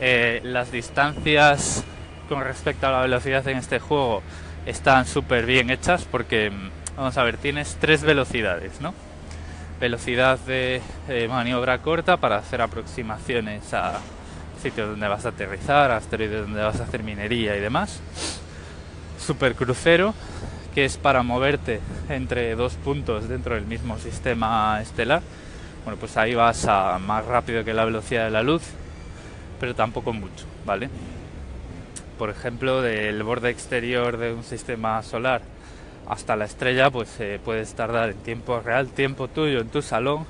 Eh, 0.00 0.40
las 0.42 0.72
distancias 0.72 1.84
con 2.28 2.42
respecto 2.42 2.88
a 2.88 2.90
la 2.90 3.02
velocidad 3.02 3.46
en 3.46 3.58
este 3.58 3.78
juego 3.78 4.22
están 4.66 5.06
súper 5.06 5.46
bien 5.46 5.70
hechas 5.70 6.04
porque, 6.10 6.50
mm, 6.50 6.96
vamos 6.96 7.16
a 7.16 7.22
ver, 7.22 7.36
tienes 7.36 7.76
tres 7.80 8.02
velocidades, 8.02 8.80
¿no? 8.80 8.94
Velocidad 9.80 10.40
de 10.40 10.82
maniobra 11.28 11.78
corta 11.78 12.16
para 12.16 12.38
hacer 12.38 12.62
aproximaciones 12.62 13.72
a 13.74 14.00
sitios 14.60 14.90
donde 14.90 15.06
vas 15.06 15.24
a 15.24 15.28
aterrizar, 15.28 15.92
asteroides 15.92 16.42
donde 16.42 16.62
vas 16.62 16.80
a 16.80 16.84
hacer 16.84 17.04
minería 17.04 17.56
y 17.56 17.60
demás. 17.60 18.00
Super 19.30 19.54
crucero, 19.54 20.12
que 20.74 20.84
es 20.84 20.96
para 20.96 21.22
moverte 21.22 21.80
entre 22.08 22.56
dos 22.56 22.74
puntos 22.74 23.28
dentro 23.28 23.54
del 23.54 23.64
mismo 23.64 23.96
sistema 23.96 24.82
estelar 24.82 25.22
bueno, 25.84 25.98
pues 26.00 26.16
ahí 26.16 26.34
vas 26.34 26.66
a 26.66 26.98
más 26.98 27.24
rápido 27.24 27.64
que 27.64 27.72
la 27.72 27.84
velocidad 27.84 28.24
de 28.24 28.30
la 28.32 28.42
luz, 28.42 28.62
pero 29.60 29.74
tampoco 29.74 30.12
mucho, 30.12 30.46
¿vale? 30.66 30.90
Por 32.18 32.28
ejemplo, 32.28 32.82
del 32.82 33.22
borde 33.22 33.50
exterior 33.50 34.16
de 34.16 34.34
un 34.34 34.42
sistema 34.42 35.00
solar 35.04 35.42
hasta 36.08 36.34
la 36.34 36.46
estrella, 36.46 36.90
pues 36.90 37.08
eh, 37.20 37.38
puedes 37.44 37.72
tardar 37.74 38.10
en 38.10 38.16
tiempo 38.16 38.60
real, 38.60 38.88
tiempo 38.88 39.28
tuyo 39.28 39.60
en 39.60 39.68
tu 39.68 39.80
salón, 39.80 40.26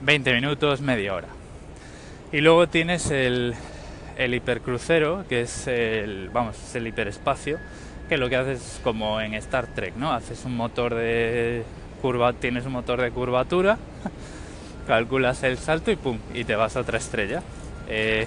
20 0.00 0.34
minutos, 0.34 0.80
media 0.80 1.14
hora. 1.14 1.28
Y 2.32 2.40
luego 2.40 2.68
tienes 2.68 3.12
el, 3.12 3.54
el 4.18 4.34
hipercrucero, 4.34 5.24
que 5.28 5.42
es 5.42 5.68
el, 5.68 6.30
vamos, 6.30 6.56
es 6.62 6.74
el 6.74 6.86
hiperespacio, 6.88 7.58
que 8.08 8.16
lo 8.16 8.28
que 8.28 8.36
haces 8.36 8.60
es 8.60 8.80
como 8.82 9.20
en 9.20 9.34
Star 9.34 9.66
Trek, 9.68 9.96
¿no? 9.96 10.12
Haces 10.12 10.44
un 10.44 10.56
motor 10.56 10.94
de 10.94 11.64
curva, 12.00 12.32
tienes 12.32 12.66
un 12.66 12.72
motor 12.72 13.00
de 13.00 13.10
curvatura 13.10 13.78
calculas 14.86 15.42
el 15.42 15.58
salto 15.58 15.90
y 15.90 15.96
pum, 15.96 16.18
y 16.34 16.44
te 16.44 16.56
vas 16.56 16.76
a 16.76 16.80
otra 16.80 16.98
estrella. 16.98 17.42
Eh, 17.88 18.26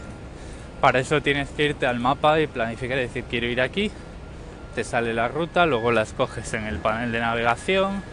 para 0.82 1.00
eso 1.00 1.22
tienes 1.22 1.50
que 1.50 1.66
irte 1.66 1.86
al 1.86 2.00
mapa 2.00 2.40
y 2.40 2.48
planificar, 2.48 2.98
decir, 2.98 3.24
quiero 3.30 3.48
ir 3.48 3.62
aquí, 3.62 3.92
te 4.76 4.84
sale 4.84 5.14
la 5.14 5.28
ruta, 5.28 5.66
luego 5.66 5.92
la 5.92 6.04
escoges 6.04 6.54
en 6.54 6.66
el 6.66 6.78
panel 6.78 7.12
de 7.12 7.20
navegación, 7.20 8.04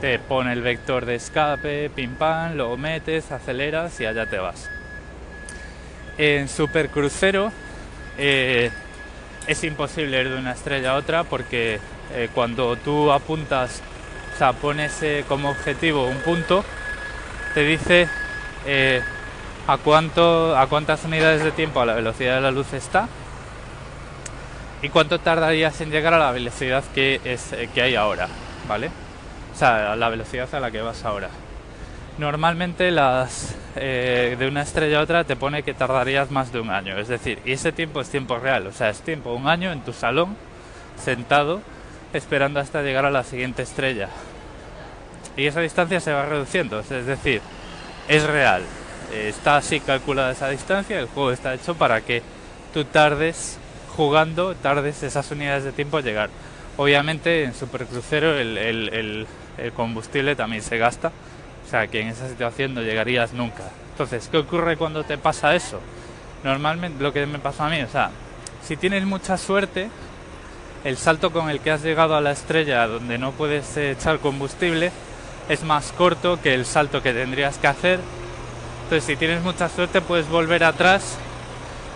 te 0.00 0.18
pone 0.18 0.52
el 0.52 0.62
vector 0.62 1.06
de 1.06 1.16
escape, 1.16 1.90
pim 1.90 2.14
pam, 2.14 2.56
lo 2.56 2.76
metes, 2.76 3.30
aceleras 3.30 4.00
y 4.00 4.06
allá 4.06 4.28
te 4.28 4.38
vas. 4.38 4.68
En 6.18 6.48
supercrucero 6.48 7.52
eh, 8.18 8.70
es 9.46 9.64
imposible 9.64 10.20
ir 10.20 10.30
de 10.30 10.38
una 10.38 10.52
estrella 10.52 10.92
a 10.92 10.94
otra 10.94 11.24
porque 11.24 11.80
eh, 12.12 12.28
cuando 12.34 12.76
tú 12.76 13.12
apuntas, 13.12 13.82
o 14.34 14.38
sea, 14.38 14.52
pones 14.52 15.02
como 15.28 15.50
objetivo 15.50 16.06
un 16.06 16.18
punto, 16.18 16.64
te 17.54 17.64
dice 17.64 18.08
eh, 18.66 19.02
a, 19.66 19.78
cuánto, 19.78 20.56
a 20.56 20.66
cuántas 20.66 21.04
unidades 21.04 21.42
de 21.42 21.52
tiempo 21.52 21.80
a 21.80 21.86
la 21.86 21.94
velocidad 21.94 22.34
de 22.36 22.40
la 22.42 22.50
luz 22.50 22.72
está 22.72 23.08
y 24.82 24.88
cuánto 24.88 25.18
tardarías 25.20 25.80
en 25.80 25.90
llegar 25.90 26.12
a 26.14 26.18
la 26.18 26.32
velocidad 26.32 26.84
que, 26.94 27.20
es, 27.24 27.52
eh, 27.52 27.70
que 27.72 27.82
hay 27.82 27.94
ahora, 27.94 28.28
¿vale? 28.68 28.90
O 29.54 29.58
sea, 29.58 29.92
a 29.92 29.96
la 29.96 30.08
velocidad 30.08 30.54
a 30.54 30.60
la 30.60 30.70
que 30.70 30.82
vas 30.82 31.04
ahora. 31.04 31.30
Normalmente 32.18 32.90
las 32.90 33.54
eh, 33.76 34.36
de 34.38 34.48
una 34.48 34.62
estrella 34.62 35.00
a 35.00 35.02
otra 35.02 35.24
te 35.24 35.36
pone 35.36 35.62
que 35.62 35.74
tardarías 35.74 36.30
más 36.30 36.52
de 36.52 36.60
un 36.60 36.70
año, 36.70 36.98
es 36.98 37.08
decir, 37.08 37.38
y 37.44 37.52
ese 37.52 37.72
tiempo 37.72 38.00
es 38.00 38.08
tiempo 38.08 38.38
real, 38.38 38.66
o 38.66 38.72
sea, 38.72 38.90
es 38.90 39.00
tiempo 39.00 39.32
un 39.34 39.48
año 39.48 39.72
en 39.72 39.80
tu 39.82 39.92
salón, 39.92 40.36
sentado, 41.02 41.60
esperando 42.12 42.60
hasta 42.60 42.82
llegar 42.82 43.04
a 43.04 43.10
la 43.10 43.24
siguiente 43.24 43.62
estrella. 43.62 44.08
Y 45.36 45.46
esa 45.46 45.60
distancia 45.60 46.00
se 46.00 46.12
va 46.12 46.24
reduciendo, 46.24 46.80
es 46.80 46.88
decir, 46.88 47.42
es 48.08 48.24
real, 48.24 48.62
está 49.14 49.58
así 49.58 49.80
calculada 49.80 50.32
esa 50.32 50.48
distancia, 50.48 50.98
el 50.98 51.06
juego 51.06 51.30
está 51.30 51.54
hecho 51.54 51.74
para 51.74 52.00
que 52.00 52.22
tú 52.72 52.84
tardes 52.84 53.58
jugando, 53.96 54.54
tardes 54.54 55.02
esas 55.02 55.30
unidades 55.30 55.64
de 55.64 55.72
tiempo 55.72 55.96
a 55.96 56.02
llegar. 56.02 56.30
Obviamente 56.76 57.44
en 57.44 57.54
Supercrucero 57.54 58.38
el, 58.38 58.58
el, 58.58 59.26
el, 59.58 59.72
combustible 59.72 60.36
también 60.36 60.62
se 60.62 60.76
gasta, 60.76 61.10
o 61.66 61.70
sea 61.70 61.86
que 61.88 62.00
en 62.00 62.08
esa 62.08 62.28
situación 62.28 62.74
no 62.74 62.82
llegarías 62.82 63.32
nunca. 63.32 63.64
Entonces, 63.92 64.28
¿qué 64.30 64.38
ocurre 64.38 64.76
cuando 64.76 65.04
te 65.04 65.18
pasa 65.18 65.54
eso? 65.56 65.80
Normalmente 66.44 67.02
lo 67.02 67.12
que 67.12 67.26
me 67.26 67.38
pasa 67.38 67.66
a 67.66 67.70
mí, 67.70 67.82
o 67.82 67.88
sea, 67.88 68.10
si 68.62 68.76
tienes 68.76 69.04
mucha 69.04 69.36
suerte, 69.36 69.88
el 70.84 70.96
salto 70.96 71.32
con 71.32 71.50
el 71.50 71.60
que 71.60 71.72
has 71.72 71.82
llegado 71.82 72.14
a 72.14 72.20
la 72.20 72.30
estrella 72.30 72.86
donde 72.86 73.18
no 73.18 73.32
puedes 73.32 73.76
echar 73.76 74.20
combustible 74.20 74.92
es 75.48 75.64
más 75.64 75.92
corto 75.92 76.40
que 76.40 76.54
el 76.54 76.64
salto 76.66 77.02
que 77.02 77.12
tendrías 77.12 77.58
que 77.58 77.66
hacer. 77.66 78.00
Entonces 78.84 79.04
si 79.04 79.16
tienes 79.16 79.42
mucha 79.42 79.68
suerte 79.68 80.00
puedes 80.00 80.28
volver 80.28 80.62
atrás 80.62 81.16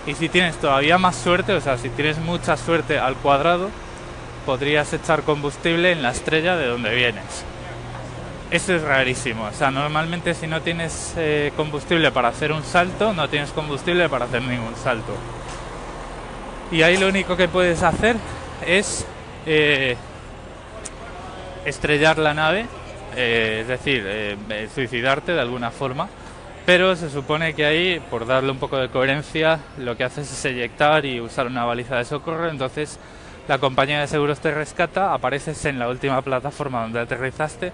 y 0.06 0.14
si 0.14 0.28
tienes 0.28 0.56
todavía 0.56 0.98
más 0.98 1.14
suerte, 1.14 1.52
o 1.52 1.60
sea, 1.60 1.78
si 1.78 1.90
tienes 1.90 2.18
mucha 2.18 2.56
suerte 2.56 2.98
al 2.98 3.14
cuadrado, 3.16 3.70
podrías 4.46 4.92
echar 4.92 5.22
combustible 5.22 5.92
en 5.92 6.02
la 6.02 6.10
estrella 6.10 6.56
de 6.56 6.66
donde 6.66 6.94
vienes. 6.94 7.44
Eso 8.50 8.74
es 8.74 8.82
rarísimo. 8.82 9.44
O 9.44 9.52
sea, 9.52 9.70
normalmente 9.70 10.34
si 10.34 10.46
no 10.46 10.60
tienes 10.60 11.14
eh, 11.16 11.52
combustible 11.56 12.10
para 12.10 12.28
hacer 12.28 12.52
un 12.52 12.64
salto, 12.64 13.12
no 13.12 13.28
tienes 13.28 13.50
combustible 13.50 14.08
para 14.08 14.24
hacer 14.24 14.42
ningún 14.42 14.74
salto. 14.74 15.14
Y 16.72 16.82
ahí 16.82 16.96
lo 16.96 17.08
único 17.08 17.36
que 17.36 17.48
puedes 17.48 17.82
hacer 17.82 18.16
es 18.66 19.06
eh, 19.46 19.96
estrellar 21.64 22.18
la 22.18 22.34
nave 22.34 22.66
eh, 23.16 23.58
es 23.62 23.68
decir, 23.68 24.06
suicidarte 24.72 25.32
de 25.32 25.40
alguna 25.40 25.70
forma, 25.70 26.08
pero 26.64 26.94
se 26.94 27.10
supone 27.10 27.54
que 27.54 27.64
ahí, 27.66 28.00
por 28.10 28.26
darle 28.26 28.52
un 28.52 28.58
poco 28.58 28.76
de 28.76 28.88
coherencia, 28.88 29.58
lo 29.78 29.96
que 29.96 30.04
haces 30.04 30.30
es 30.30 30.44
eyectar 30.44 31.04
y 31.04 31.20
usar 31.20 31.46
una 31.46 31.64
baliza 31.64 31.96
de 31.96 32.04
socorro, 32.04 32.48
entonces 32.48 32.98
la 33.48 33.58
compañía 33.58 34.00
de 34.00 34.06
seguros 34.06 34.38
te 34.38 34.52
rescata, 34.52 35.12
apareces 35.12 35.64
en 35.64 35.78
la 35.80 35.88
última 35.88 36.22
plataforma 36.22 36.82
donde 36.82 37.00
aterrizaste 37.00 37.72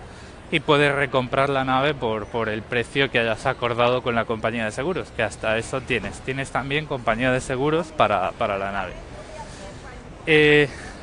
y 0.50 0.60
puedes 0.60 0.94
recomprar 0.94 1.48
la 1.48 1.64
nave 1.64 1.94
por, 1.94 2.26
por 2.26 2.48
el 2.48 2.62
precio 2.62 3.10
que 3.10 3.18
hayas 3.18 3.46
acordado 3.46 4.02
con 4.02 4.14
la 4.14 4.24
compañía 4.24 4.64
de 4.64 4.70
seguros, 4.70 5.08
que 5.16 5.22
hasta 5.22 5.58
eso 5.58 5.80
tienes. 5.80 6.20
Tienes 6.20 6.50
también 6.50 6.86
compañía 6.86 7.32
de 7.32 7.40
seguros 7.40 7.88
para, 7.88 8.30
para 8.32 8.58
la 8.58 8.72
nave. 8.72 8.92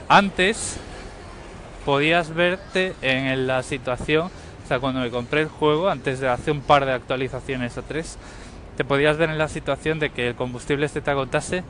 antes 0.07 0.77
podías 1.85 2.33
verte 2.33 2.93
en 3.01 3.45
la 3.45 3.63
situación, 3.63 4.31
o 4.63 4.67
sea, 4.67 4.79
cuando 4.79 5.01
me 5.01 5.09
compré 5.09 5.41
el 5.41 5.49
juego, 5.49 5.89
antes 5.89 6.19
de 6.19 6.29
hacer 6.29 6.53
un 6.53 6.61
par 6.61 6.85
de 6.85 6.93
actualizaciones 6.93 7.77
o 7.77 7.83
tres, 7.83 8.17
te 8.77 8.85
podías 8.85 9.17
ver 9.17 9.29
en 9.29 9.37
la 9.37 9.49
situación 9.49 9.99
de 9.99 10.09
que 10.09 10.29
el 10.29 10.35
combustible 10.35 10.85
este 10.85 11.01
te 11.01 11.11
agotase 11.11 11.63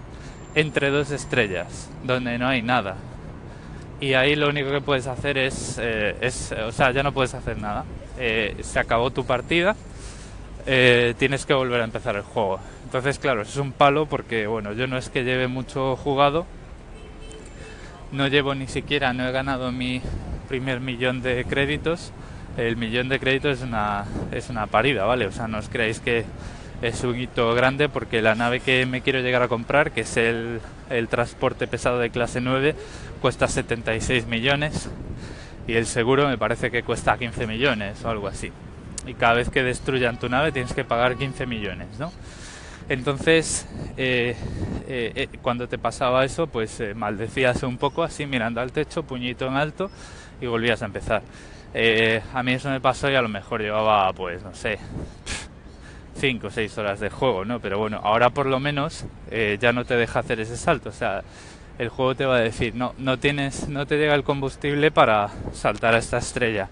entre 0.55 0.91
dos 0.91 1.09
estrellas, 1.09 1.89
donde 2.03 2.37
no 2.37 2.47
hay 2.47 2.61
nada. 2.61 2.95
Y 4.03 4.15
ahí 4.15 4.35
lo 4.35 4.49
único 4.49 4.69
que 4.69 4.81
puedes 4.81 5.07
hacer 5.07 5.37
es, 5.37 5.77
eh, 5.81 6.17
es 6.19 6.51
o 6.51 6.73
sea, 6.73 6.91
ya 6.91 7.03
no 7.03 7.13
puedes 7.13 7.33
hacer 7.35 7.57
nada. 7.57 7.85
Eh, 8.19 8.57
se 8.59 8.77
acabó 8.77 9.11
tu 9.11 9.25
partida, 9.25 9.77
eh, 10.65 11.13
tienes 11.17 11.45
que 11.45 11.53
volver 11.53 11.79
a 11.79 11.85
empezar 11.85 12.17
el 12.17 12.23
juego. 12.23 12.59
Entonces, 12.83 13.17
claro, 13.17 13.43
es 13.43 13.55
un 13.55 13.71
palo 13.71 14.05
porque, 14.05 14.45
bueno, 14.45 14.73
yo 14.73 14.87
no 14.87 14.97
es 14.97 15.07
que 15.07 15.23
lleve 15.23 15.47
mucho 15.47 15.95
jugado, 15.95 16.45
no 18.11 18.27
llevo 18.27 18.53
ni 18.55 18.67
siquiera, 18.67 19.13
no 19.13 19.25
he 19.25 19.31
ganado 19.31 19.71
mi 19.71 20.01
primer 20.49 20.81
millón 20.81 21.21
de 21.21 21.45
créditos. 21.45 22.11
El 22.57 22.75
millón 22.75 23.07
de 23.07 23.21
créditos 23.21 23.59
es 23.59 23.63
una, 23.63 24.03
es 24.33 24.49
una 24.49 24.67
parida, 24.67 25.05
¿vale? 25.05 25.27
O 25.27 25.31
sea, 25.31 25.47
no 25.47 25.59
os 25.59 25.69
creáis 25.69 26.01
que 26.01 26.25
es 26.83 27.03
un 27.05 27.17
hito 27.17 27.55
grande 27.55 27.87
porque 27.87 28.21
la 28.21 28.35
nave 28.35 28.59
que 28.59 28.85
me 28.85 29.01
quiero 29.01 29.21
llegar 29.21 29.41
a 29.41 29.47
comprar, 29.47 29.91
que 29.91 30.01
es 30.01 30.17
el, 30.17 30.59
el 30.89 31.07
transporte 31.07 31.65
pesado 31.65 31.97
de 31.97 32.09
clase 32.09 32.41
9, 32.41 32.75
cuesta 33.21 33.47
76 33.47 34.27
millones 34.27 34.89
y 35.65 35.75
el 35.75 35.85
seguro 35.85 36.27
me 36.27 36.37
parece 36.37 36.71
que 36.71 36.83
cuesta 36.83 37.17
15 37.17 37.47
millones 37.47 38.03
o 38.03 38.09
algo 38.09 38.27
así. 38.27 38.51
Y 39.07 39.13
cada 39.13 39.35
vez 39.35 39.49
que 39.49 39.63
destruyan 39.63 40.19
tu 40.19 40.27
nave 40.27 40.51
tienes 40.51 40.73
que 40.73 40.83
pagar 40.83 41.15
15 41.15 41.45
millones, 41.45 41.87
¿no? 41.99 42.11
Entonces, 42.89 43.65
eh, 43.95 44.35
eh, 44.87 45.11
eh, 45.15 45.29
cuando 45.41 45.69
te 45.69 45.77
pasaba 45.77 46.25
eso, 46.25 46.47
pues 46.47 46.83
maldecías 46.95 47.63
un 47.63 47.77
poco 47.77 48.03
así 48.03 48.25
mirando 48.25 48.59
al 48.59 48.73
techo, 48.73 49.03
puñito 49.03 49.47
en 49.47 49.55
alto 49.55 49.89
y 50.41 50.47
volvías 50.47 50.81
a 50.81 50.85
empezar. 50.85 51.21
a 52.33 52.43
mí 52.43 52.51
eso 52.51 52.69
me 52.69 52.81
pasó 52.81 53.09
y 53.09 53.15
a 53.15 53.21
lo 53.21 53.29
mejor 53.29 53.61
llevaba, 53.61 54.11
pues, 54.11 54.43
no 54.43 54.53
sé, 54.53 54.79
5 56.15 56.47
o 56.47 56.51
6 56.51 56.77
horas 56.77 56.99
de 56.99 57.09
juego, 57.09 57.45
¿no? 57.45 57.59
Pero 57.59 57.79
bueno, 57.79 57.99
ahora 58.03 58.29
por 58.29 58.45
lo 58.45 58.59
menos 58.59 59.05
ya 59.59 59.73
no 59.73 59.83
te 59.85 59.95
deja 59.95 60.19
hacer 60.19 60.39
ese 60.39 60.57
salto. 60.57 60.89
O 60.89 60.93
sea, 60.93 61.23
el 61.79 61.89
juego 61.89 62.15
te 62.15 62.25
va 62.25 62.37
a 62.37 62.41
decir, 62.41 62.75
no, 62.75 62.93
no 62.97 63.17
tienes, 63.17 63.67
no 63.67 63.85
te 63.85 63.97
llega 63.97 64.15
el 64.15 64.23
combustible 64.23 64.91
para 64.91 65.29
saltar 65.53 65.95
a 65.95 65.97
esta 65.97 66.17
estrella 66.17 66.69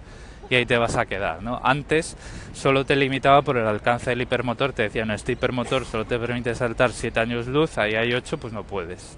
y 0.50 0.56
ahí 0.56 0.66
te 0.66 0.78
vas 0.78 0.98
a 0.98 1.06
quedar. 1.06 1.42
¿no? 1.42 1.60
Antes 1.64 2.18
solo 2.54 2.86
te 2.86 2.96
limitaba 2.96 3.42
por 3.42 3.58
el 3.58 3.66
alcance 3.66 4.10
del 4.12 4.22
hipermotor, 4.22 4.74
te 4.74 4.84
decía, 4.84 5.06
no, 5.06 5.14
este 5.14 5.32
hipermotor 5.32 5.86
solo 5.86 6.06
te 6.06 6.20
permite 6.20 6.54
saltar 6.54 6.92
7 6.92 7.20
años 7.20 7.48
luz, 7.48 7.78
ahí 7.78 7.96
hay 7.96 8.14
8, 8.14 8.38
pues 8.38 8.54
no 8.54 8.64
puedes. 8.64 9.18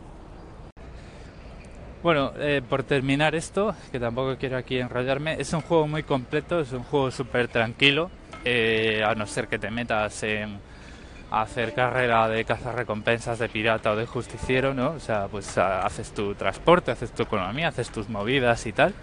Bueno, 2.03 2.33
eh, 2.37 2.61
por 2.67 2.83
terminar 2.83 3.33
esto, 3.33 3.75
que 3.91 3.99
tampoco 3.99 4.35
quiero 4.37 4.57
aquí 4.57 4.77
enrollarme, 4.77 5.39
es 5.39 5.53
un 5.53 5.61
juego 5.61 5.87
muy 5.87 6.03
completo, 6.03 6.59
es 6.59 6.71
un 6.73 6.83
juego 6.83 7.11
súper 7.11 7.47
tranquilo, 7.47 8.11
eh, 8.45 9.03
a 9.05 9.15
no 9.15 9.25
ser 9.25 9.47
que 9.47 9.59
te 9.59 9.71
metas 9.71 10.23
en 10.23 10.59
hacer 11.31 11.73
carrera 11.73 12.27
de 12.27 12.45
recompensas 12.75 13.39
de 13.39 13.49
pirata 13.49 13.91
o 13.91 13.95
de 13.95 14.05
justiciero, 14.05 14.73
¿no? 14.73 14.91
O 14.91 14.99
sea, 14.99 15.27
pues 15.27 15.57
haces 15.57 16.11
tu 16.13 16.35
transporte, 16.35 16.91
haces 16.91 17.11
tu 17.11 17.23
economía, 17.23 17.69
haces 17.69 17.89
tus 17.89 18.07
movidas 18.07 18.65
y 18.67 18.71
tal. 18.71 18.93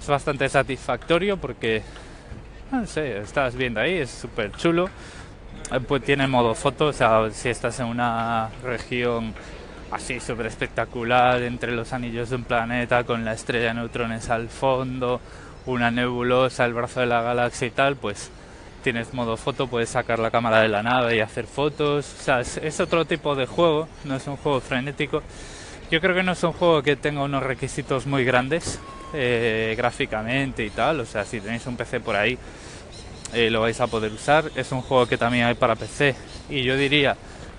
Es 0.00 0.06
bastante 0.08 0.48
satisfactorio 0.48 1.36
porque, 1.36 1.82
no 2.72 2.84
sé, 2.86 3.18
estás 3.18 3.54
viendo 3.54 3.80
ahí, 3.80 3.94
es 3.94 4.10
súper 4.10 4.52
chulo. 4.52 4.88
Eh, 5.70 5.80
pues 5.86 6.02
tiene 6.02 6.26
modo 6.26 6.54
foto, 6.54 6.86
o 6.86 6.92
sea, 6.92 7.30
si 7.30 7.48
estás 7.48 7.78
en 7.80 7.86
una 7.86 8.50
región 8.64 9.34
así 9.92 10.20
súper 10.20 10.46
espectacular 10.46 11.42
entre 11.42 11.72
los 11.72 11.92
anillos 11.92 12.30
de 12.30 12.36
un 12.36 12.44
planeta 12.44 13.04
con 13.04 13.24
la 13.24 13.32
estrella 13.34 13.68
de 13.68 13.74
neutrones 13.74 14.30
al 14.30 14.48
fondo, 14.48 15.20
una 15.66 15.90
nebulosa, 15.90 16.64
el 16.64 16.74
brazo 16.74 17.00
de 17.00 17.06
la 17.06 17.22
galaxia 17.22 17.68
y 17.68 17.70
tal, 17.70 17.96
pues 17.96 18.30
tienes 18.82 19.12
modo 19.14 19.36
foto, 19.36 19.66
puedes 19.66 19.88
sacar 19.88 20.18
la 20.18 20.30
cámara 20.30 20.60
de 20.60 20.68
la 20.68 20.82
nave 20.82 21.16
y 21.16 21.20
hacer 21.20 21.46
fotos. 21.46 22.14
O 22.18 22.22
sea, 22.22 22.40
es, 22.40 22.80
otro 22.80 23.04
tipo 23.04 23.34
de 23.34 23.46
juego, 23.46 23.88
no 24.04 24.16
es 24.16 24.26
un 24.26 24.36
juego 24.36 24.60
frenético. 24.60 25.22
Yo 25.90 26.00
creo 26.00 26.14
que 26.14 26.22
no 26.22 26.32
es 26.32 26.42
un 26.42 26.52
juego 26.52 26.82
que 26.82 26.96
tenga 26.96 27.22
unos 27.22 27.42
requisitos 27.42 28.06
muy 28.06 28.24
grandes 28.24 28.78
eh, 29.14 29.74
gráficamente 29.76 30.64
y 30.64 30.70
tal. 30.70 31.00
O 31.00 31.06
sea, 31.06 31.24
si 31.24 31.40
tenéis 31.40 31.66
un 31.66 31.76
PC 31.76 32.00
por 32.00 32.16
ahí, 32.16 32.38
eh, 33.32 33.50
lo 33.50 33.60
vais 33.60 33.80
a 33.80 33.86
poder 33.86 34.12
usar. 34.12 34.50
Es 34.54 34.72
un 34.72 34.82
juego 34.82 35.06
que 35.06 35.16
también 35.16 35.46
hay 35.46 35.54
para 35.54 35.76
PC 35.76 36.14
y 36.50 36.62
yo 36.62 36.76
diría 36.76 37.16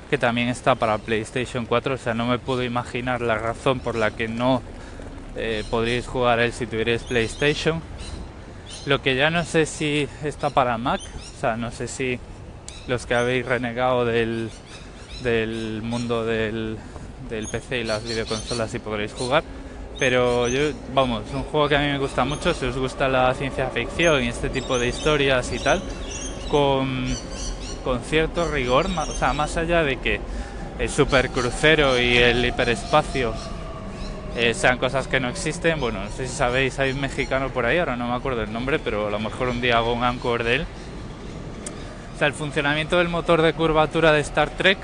que 0.09 0.17
también 0.17 0.49
está 0.49 0.75
para 0.75 0.97
PlayStation 0.97 1.65
4. 1.65 1.95
O 1.95 1.97
sea, 1.97 2.13
no 2.13 2.25
me 2.27 2.39
puedo 2.39 2.63
imaginar 2.63 3.21
la 3.21 3.35
razón 3.37 3.79
por 3.79 3.95
la 3.95 4.11
que 4.11 4.27
no 4.27 4.61
eh, 5.35 5.63
podríais 5.69 6.07
jugar 6.07 6.39
él 6.39 6.51
si 6.51 6.65
tuvierais 6.65 7.03
PlayStation. 7.03 7.81
Lo 8.85 9.01
que 9.01 9.15
ya 9.15 9.29
no 9.29 9.43
sé 9.43 9.65
si 9.65 10.07
está 10.23 10.49
para 10.49 10.77
Mac, 10.77 11.01
o 11.01 11.39
sea, 11.39 11.57
no 11.57 11.71
sé 11.71 11.87
si 11.87 12.19
los 12.87 13.05
que 13.05 13.13
habéis 13.13 13.45
renegado 13.45 14.05
del, 14.05 14.49
del 15.21 15.81
mundo 15.83 16.25
del, 16.25 16.77
del 17.29 17.47
PC 17.47 17.79
y 17.79 17.83
las 17.83 18.03
videoconsolas 18.03 18.71
si 18.71 18.79
podréis 18.79 19.13
jugar. 19.13 19.43
Pero 19.99 20.47
yo, 20.47 20.71
vamos, 20.93 21.23
un 21.33 21.43
juego 21.43 21.67
que 21.67 21.75
a 21.75 21.79
mí 21.79 21.87
me 21.87 21.97
gusta 21.97 22.23
mucho, 22.23 22.53
si 22.53 22.65
os 22.65 22.77
gusta 22.77 23.09
la 23.09 23.33
ciencia 23.33 23.67
ficción 23.67 24.23
y 24.23 24.29
este 24.29 24.49
tipo 24.49 24.79
de 24.79 24.87
historias 24.87 25.51
y 25.51 25.59
tal, 25.59 25.81
con, 26.49 27.05
con 27.83 27.99
cierto 28.01 28.49
rigor, 28.49 28.87
o 28.87 29.13
sea, 29.13 29.33
más 29.33 29.57
allá 29.57 29.83
de 29.83 29.97
que 29.97 30.21
el 30.79 30.89
supercrucero 30.89 31.99
y 31.99 32.17
el 32.17 32.45
hiperespacio 32.45 33.33
eh, 34.35 34.53
sean 34.53 34.77
cosas 34.77 35.07
que 35.07 35.19
no 35.19 35.29
existen. 35.29 35.79
Bueno, 35.79 36.03
no 36.03 36.09
sé 36.09 36.27
si 36.27 36.35
sabéis, 36.35 36.79
hay 36.79 36.91
un 36.91 37.01
mexicano 37.01 37.49
por 37.49 37.65
ahí, 37.65 37.77
ahora 37.77 37.95
no 37.95 38.07
me 38.07 38.15
acuerdo 38.15 38.43
el 38.43 38.53
nombre, 38.53 38.79
pero 38.79 39.07
a 39.07 39.09
lo 39.09 39.19
mejor 39.19 39.49
un 39.49 39.61
día 39.61 39.77
hago 39.77 39.93
un 39.93 40.03
anchor 40.03 40.43
de 40.43 40.55
él. 40.55 40.65
O 42.15 42.17
sea, 42.17 42.27
el 42.27 42.33
funcionamiento 42.33 42.97
del 42.97 43.09
motor 43.09 43.41
de 43.41 43.53
curvatura 43.53 44.11
de 44.11 44.19
Star 44.21 44.49
Trek 44.49 44.77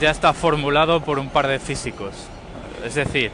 ya 0.00 0.10
está 0.10 0.32
formulado 0.32 1.02
por 1.02 1.18
un 1.18 1.28
par 1.28 1.46
de 1.46 1.58
físicos. 1.58 2.14
Es 2.84 2.94
decir, 2.94 3.30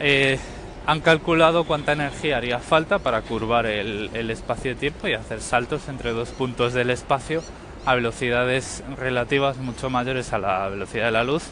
eh, 0.00 0.38
han 0.86 1.00
calculado 1.00 1.64
cuánta 1.64 1.92
energía 1.92 2.36
haría 2.36 2.58
falta 2.58 2.98
para 2.98 3.22
curvar 3.22 3.66
el, 3.66 4.10
el 4.12 4.30
espacio-tiempo 4.30 5.08
y 5.08 5.14
hacer 5.14 5.40
saltos 5.40 5.88
entre 5.88 6.10
dos 6.12 6.30
puntos 6.30 6.72
del 6.74 6.90
espacio 6.90 7.42
a 7.86 7.94
velocidades 7.94 8.82
relativas 8.98 9.56
mucho 9.56 9.88
mayores 9.88 10.32
a 10.32 10.38
la 10.38 10.68
velocidad 10.68 11.06
de 11.06 11.10
la 11.12 11.24
luz 11.24 11.44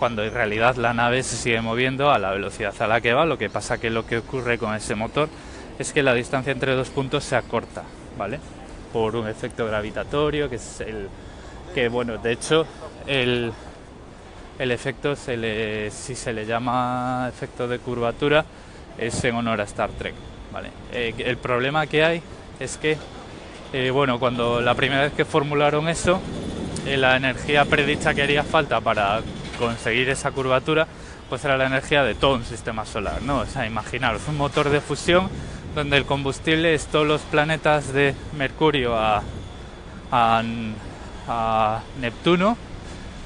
cuando 0.00 0.24
en 0.24 0.32
realidad 0.32 0.76
la 0.76 0.94
nave 0.94 1.22
se 1.22 1.36
sigue 1.36 1.60
moviendo 1.60 2.10
a 2.10 2.18
la 2.18 2.30
velocidad 2.30 2.74
a 2.80 2.86
la 2.86 3.02
que 3.02 3.12
va, 3.12 3.26
lo 3.26 3.36
que 3.36 3.50
pasa 3.50 3.78
que 3.78 3.90
lo 3.90 4.06
que 4.06 4.16
ocurre 4.16 4.56
con 4.56 4.74
ese 4.74 4.94
motor 4.94 5.28
es 5.78 5.92
que 5.92 6.02
la 6.02 6.14
distancia 6.14 6.52
entre 6.52 6.74
dos 6.74 6.88
puntos 6.88 7.22
se 7.22 7.36
acorta, 7.36 7.82
¿vale? 8.16 8.40
Por 8.94 9.14
un 9.14 9.28
efecto 9.28 9.66
gravitatorio, 9.66 10.48
que 10.48 10.56
es 10.56 10.80
el 10.80 11.08
que 11.74 11.90
bueno, 11.90 12.16
de 12.16 12.32
hecho 12.32 12.66
el, 13.06 13.52
el 14.58 14.70
efecto 14.70 15.14
se 15.14 15.36
le, 15.36 15.90
si 15.90 16.14
se 16.14 16.32
le 16.32 16.46
llama 16.46 17.26
efecto 17.28 17.68
de 17.68 17.78
curvatura 17.78 18.46
es 18.96 19.22
en 19.24 19.34
honor 19.34 19.60
a 19.60 19.64
Star 19.64 19.90
Trek, 19.90 20.14
¿vale? 20.50 20.70
Eh, 20.94 21.14
el 21.18 21.36
problema 21.36 21.86
que 21.86 22.02
hay 22.02 22.22
es 22.58 22.78
que 22.78 22.96
eh, 23.74 23.90
bueno, 23.90 24.18
cuando 24.18 24.62
la 24.62 24.74
primera 24.74 25.02
vez 25.02 25.12
que 25.12 25.26
formularon 25.26 25.90
eso, 25.90 26.22
eh, 26.86 26.96
la 26.96 27.16
energía 27.16 27.66
predicha 27.66 28.14
que 28.14 28.22
haría 28.22 28.44
falta 28.44 28.80
para 28.80 29.20
conseguir 29.60 30.08
esa 30.08 30.32
curvatura, 30.32 30.88
pues 31.28 31.44
era 31.44 31.56
la 31.56 31.66
energía 31.66 32.02
de 32.02 32.16
todo 32.16 32.34
un 32.34 32.44
sistema 32.44 32.84
solar, 32.84 33.22
¿no? 33.22 33.38
O 33.38 33.46
sea, 33.46 33.66
imaginaros 33.66 34.22
un 34.26 34.36
motor 34.36 34.70
de 34.70 34.80
fusión 34.80 35.28
donde 35.74 35.96
el 35.96 36.04
combustible 36.04 36.74
es 36.74 36.86
todos 36.86 37.06
los 37.06 37.20
planetas 37.20 37.92
de 37.92 38.16
Mercurio 38.36 38.96
a, 38.96 39.22
a, 40.10 41.80
Neptuno 42.00 42.56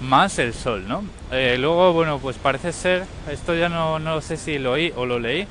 más 0.02 0.38
el 0.38 0.52
Sol, 0.52 0.86
¿no? 0.86 1.04
Eh, 1.30 1.56
luego, 1.58 1.94
bueno, 1.94 2.18
pues 2.18 2.36
parece 2.36 2.72
ser, 2.72 3.06
esto 3.30 3.54
ya 3.54 3.70
no, 3.70 3.98
no 3.98 4.20
sé 4.20 4.36
si 4.36 4.58
lo 4.58 4.72
oí 4.72 4.92
o 4.94 5.06
lo 5.06 5.18
leí, 5.18 5.46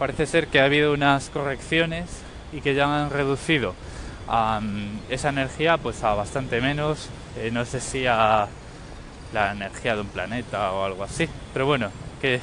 parece 0.00 0.26
ser 0.26 0.48
que 0.48 0.60
ha 0.60 0.64
habido 0.64 0.92
unas 0.92 1.30
correcciones 1.30 2.06
y 2.52 2.60
que 2.60 2.74
ya 2.74 3.04
han 3.04 3.10
reducido 3.10 3.74
esa 5.10 5.28
energía 5.28 5.76
pues 5.76 6.02
a 6.02 6.14
bastante 6.14 6.60
menos, 6.60 7.08
eh, 7.36 7.50
no 7.52 7.64
sé 7.64 7.80
si 7.80 8.06
a 8.06 8.48
la 9.34 9.52
energía 9.52 9.96
de 9.96 10.00
un 10.00 10.06
planeta 10.06 10.72
o 10.72 10.84
algo 10.84 11.04
así. 11.04 11.28
Pero 11.52 11.66
bueno, 11.66 11.90
que, 12.22 12.40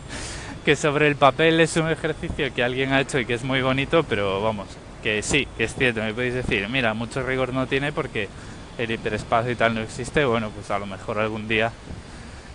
que 0.64 0.76
sobre 0.76 1.08
el 1.08 1.16
papel 1.16 1.58
es 1.58 1.76
un 1.76 1.90
ejercicio 1.90 2.54
que 2.54 2.62
alguien 2.62 2.92
ha 2.92 3.00
hecho 3.00 3.18
y 3.18 3.26
que 3.26 3.34
es 3.34 3.42
muy 3.42 3.62
bonito, 3.62 4.04
pero 4.04 4.40
vamos, 4.42 4.68
que 5.02 5.22
sí, 5.22 5.48
que 5.56 5.64
es 5.64 5.74
cierto, 5.74 6.00
me 6.00 6.14
podéis 6.14 6.34
decir, 6.34 6.68
mira, 6.68 6.94
mucho 6.94 7.22
rigor 7.22 7.52
no 7.52 7.66
tiene 7.66 7.90
porque 7.92 8.28
el 8.76 8.90
hiperespacio 8.90 9.50
y 9.50 9.56
tal 9.56 9.74
no 9.74 9.80
existe, 9.80 10.24
bueno, 10.24 10.50
pues 10.50 10.70
a 10.70 10.78
lo 10.78 10.86
mejor 10.86 11.18
algún 11.18 11.48
día 11.48 11.72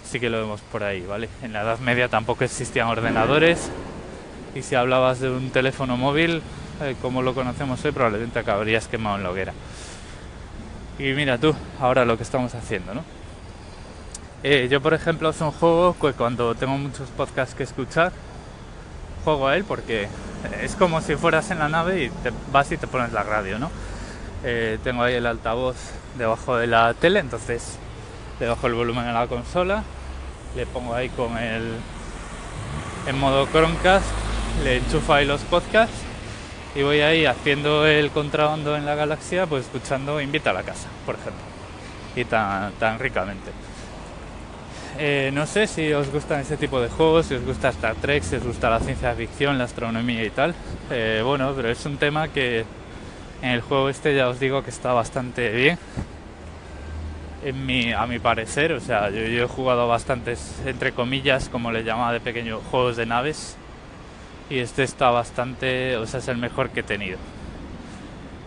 sí 0.09 0.19
que 0.19 0.29
lo 0.29 0.39
vemos 0.39 0.61
por 0.61 0.83
ahí, 0.83 1.01
¿vale? 1.01 1.27
En 1.41 1.51
la 1.51 1.63
Edad 1.63 1.79
Media 1.79 2.07
tampoco 2.07 2.43
existían 2.43 2.87
ordenadores 2.87 3.71
y 4.55 4.61
si 4.61 4.75
hablabas 4.75 5.19
de 5.19 5.31
un 5.31 5.49
teléfono 5.49 5.97
móvil, 5.97 6.41
eh, 6.81 6.95
como 7.01 7.23
lo 7.23 7.33
conocemos 7.33 7.83
hoy, 7.83 7.91
probablemente 7.91 8.37
acabarías 8.37 8.87
quemado 8.87 9.17
en 9.17 9.23
la 9.23 9.31
hoguera. 9.31 9.53
Y 10.99 11.11
mira 11.13 11.39
tú, 11.39 11.55
ahora 11.79 12.05
lo 12.05 12.17
que 12.17 12.23
estamos 12.23 12.53
haciendo, 12.53 12.93
¿no? 12.93 13.22
Eh, 14.45 14.67
yo, 14.69 14.81
por 14.81 14.93
ejemplo, 14.93 15.29
es 15.29 15.39
un 15.39 15.51
juego 15.51 15.95
que 15.97 16.11
cuando 16.11 16.53
tengo 16.53 16.77
muchos 16.77 17.07
podcasts 17.11 17.55
que 17.55 17.63
escuchar, 17.63 18.11
juego 19.23 19.47
a 19.47 19.55
él 19.55 19.63
porque 19.63 20.09
es 20.61 20.75
como 20.75 20.99
si 20.99 21.15
fueras 21.15 21.49
en 21.51 21.59
la 21.59 21.69
nave 21.69 22.03
y 22.03 22.09
te 22.09 22.33
vas 22.51 22.69
y 22.73 22.77
te 22.77 22.85
pones 22.85 23.13
la 23.13 23.23
radio, 23.23 23.57
¿no? 23.57 23.71
Eh, 24.43 24.79
tengo 24.83 25.03
ahí 25.03 25.13
el 25.13 25.25
altavoz 25.25 25.77
debajo 26.17 26.57
de 26.57 26.67
la 26.67 26.93
tele, 26.93 27.19
entonces 27.19 27.77
le 28.41 28.47
bajo 28.47 28.67
el 28.67 28.73
volumen 28.73 29.05
a 29.05 29.13
la 29.13 29.27
consola, 29.27 29.83
le 30.57 30.65
pongo 30.65 30.93
ahí 30.93 31.07
con 31.07 31.37
el 31.37 31.77
en 33.07 33.19
modo 33.19 33.47
Chromecast, 33.47 34.05
le 34.65 34.77
enchufo 34.77 35.13
ahí 35.13 35.25
los 35.25 35.39
podcasts 35.43 35.95
y 36.75 36.83
voy 36.83 36.99
ahí 36.99 37.25
haciendo 37.25 37.85
el 37.85 38.11
contrabando 38.11 38.75
en 38.75 38.85
la 38.85 38.95
galaxia, 38.95 39.45
pues 39.45 39.63
escuchando 39.63 40.19
Invita 40.19 40.49
a 40.49 40.53
la 40.53 40.63
casa, 40.63 40.89
por 41.05 41.15
ejemplo, 41.15 41.43
y 42.17 42.25
tan, 42.25 42.73
tan 42.73 42.99
ricamente. 42.99 43.51
Eh, 44.99 45.31
no 45.33 45.47
sé 45.47 45.65
si 45.65 45.91
os 45.91 46.11
gustan 46.11 46.41
ese 46.41 46.55
tipo 46.55 46.79
de 46.79 46.87
juegos, 46.87 47.25
si 47.25 47.33
os 47.33 47.43
gusta 47.43 47.69
Star 47.69 47.95
Trek, 47.95 48.21
si 48.21 48.35
os 48.35 48.43
gusta 48.43 48.69
la 48.69 48.79
ciencia 48.79 49.13
ficción, 49.15 49.57
la 49.57 49.63
astronomía 49.63 50.23
y 50.23 50.29
tal. 50.29 50.53
Eh, 50.91 51.21
bueno, 51.25 51.53
pero 51.55 51.69
es 51.69 51.83
un 51.85 51.97
tema 51.97 52.27
que 52.27 52.63
en 53.41 53.49
el 53.49 53.61
juego 53.61 53.89
este 53.89 54.15
ya 54.15 54.29
os 54.29 54.39
digo 54.39 54.63
que 54.63 54.69
está 54.69 54.93
bastante 54.93 55.49
bien. 55.51 55.79
En 57.43 57.65
mi, 57.65 57.91
a 57.91 58.05
mi 58.05 58.19
parecer, 58.19 58.71
o 58.71 58.79
sea, 58.79 59.09
yo, 59.09 59.19
he 59.19 59.47
jugado 59.47 59.87
bastantes, 59.87 60.61
entre 60.65 60.93
comillas, 60.93 61.49
como 61.49 61.71
le 61.71 61.83
llamaba 61.83 62.13
de 62.13 62.19
pequeño, 62.19 62.61
juegos 62.71 62.95
de 62.95 63.05
naves. 63.05 63.57
Y 64.49 64.59
este 64.59 64.83
está 64.83 65.09
bastante, 65.09 65.97
o 65.97 66.05
sea, 66.05 66.19
es 66.19 66.27
el 66.27 66.37
mejor 66.37 66.69
que 66.69 66.81
he 66.81 66.83
tenido. 66.83 67.17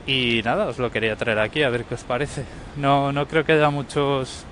Y 0.07 0.43
nada, 0.45 0.67
os 0.67 0.79
lo 0.79 0.91
quería 0.93 1.17
traer 1.17 1.41
aquí 1.41 1.65
a 1.65 1.71
ver 1.71 1.85
qué 1.85 1.95
os 1.97 2.05
parece. 2.05 2.45
No, 2.77 3.13
no 3.13 3.27
creo 3.27 3.45
que 3.45 3.53
haya 3.53 3.71
muchos 3.71 4.47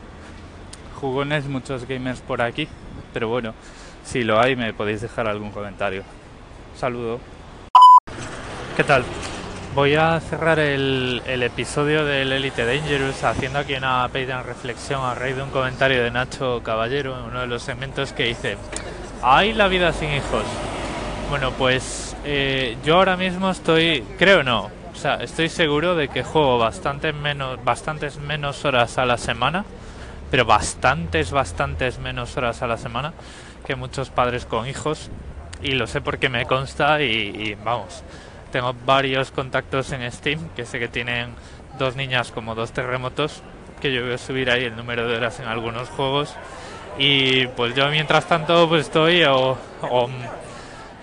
jugones, 0.95 1.47
muchos 1.47 1.87
gamers 1.87 2.21
por 2.21 2.41
aquí, 2.41 2.69
pero 3.13 3.29
bueno, 3.29 3.55
si 4.05 4.23
lo 4.23 4.41
hay 4.41 4.57
me 4.57 4.73
podéis 4.73 5.01
dejar 5.01 5.27
algún 5.29 5.51
comentario. 5.51 6.03
Saludo. 6.77 7.21
¿Qué 8.77 8.85
tal? 8.85 9.05
Voy 9.75 9.97
a 9.97 10.21
cerrar 10.21 10.61
el, 10.61 11.21
episodio 11.27 12.05
del 12.05 12.33
Elite 12.33 12.65
Dangerous 12.65 13.25
haciendo 13.25 13.59
aquí 13.59 13.75
una 13.75 14.09
pequeña 14.09 14.43
reflexión 14.43 15.01
a 15.05 15.15
raíz 15.15 15.37
de 15.37 15.43
un 15.43 15.51
comentario 15.51 16.03
de 16.03 16.11
Nacho 16.13 16.63
Caballero 16.63 17.19
en 17.19 17.25
uno 17.25 17.41
de 17.41 17.47
los 17.49 17.63
segmentos 17.63 18.13
que 18.13 18.25
dice 18.25 18.57
¿Hay 19.23 19.53
la 19.53 19.67
vida 19.67 19.93
sin 19.93 20.11
hijos? 20.11 20.45
Bueno, 21.29 21.51
pues 21.53 22.17
eh, 22.25 22.77
yo 22.85 22.97
ahora 22.97 23.17
mismo 23.17 23.51
estoy, 23.51 24.05
creo 24.17 24.45
no, 24.45 24.71
o 24.93 24.97
sea, 24.97 25.17
estoy 25.17 25.49
seguro 25.49 25.97
de 25.97 26.09
que 26.09 26.23
juego 26.23 26.59
bastante 26.59 27.13
menos, 27.13 27.63
bastantes 27.65 28.19
menos 28.19 28.65
horas 28.65 28.97
a 28.99 29.05
la 29.05 29.19
semana 29.19 29.65
pero 30.35 30.47
bastantes, 30.47 31.31
bastantes 31.31 32.01
menos 32.01 32.37
horas 32.37 32.61
a 32.61 32.67
la 32.67 32.77
semana 32.77 33.13
que 33.65 33.77
muchos 33.77 34.11
padres 34.11 34.47
con 34.47 34.67
hijos. 34.67 35.09
Y 35.63 35.75
lo 35.75 35.87
sé 35.87 36.01
porque 36.01 36.29
me 36.29 36.45
consta 36.45 37.01
y, 37.03 37.57
vamos, 37.65 38.03
tengo 38.51 38.75
varios 38.85 39.31
contactos 39.31 39.93
en 39.93 40.11
Steam 40.11 40.49
que 40.57 40.67
sé 40.67 40.81
que 40.81 40.89
tienen 40.89 41.29
dos 41.79 41.95
niñas 41.95 42.33
como 42.33 42.57
dos 42.57 42.73
terremotos 42.73 43.45
que 43.81 43.93
yo 43.93 44.13
a 44.13 44.19
subir 44.19 44.51
ahí 44.51 44.65
el 44.65 44.75
número 44.75 45.07
de 45.07 45.19
horas 45.19 45.39
en 45.39 45.47
algunos 45.47 45.89
juegos. 45.91 46.35
Y 46.99 47.47
pues 47.47 47.77
yo 47.77 47.89
mientras 47.91 48.27
tanto 48.27 48.69
pues 48.69 48.87
estoy 48.87 49.23
o, 49.23 49.57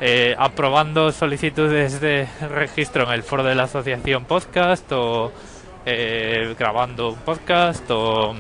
eh, 0.01 0.35
aprobando 0.37 1.09
solicitudes 1.13 2.01
de 2.01 2.27
registro 2.49 3.05
en 3.05 3.11
el 3.11 3.23
foro 3.23 3.45
de 3.45 3.55
la 3.55 3.63
asociación 3.63 4.25
podcast 4.25 4.91
o 4.91 5.31
eh, 5.85 6.53
grabando 6.59 7.11
un 7.11 7.19
podcast 7.19 7.89
o 7.91 8.35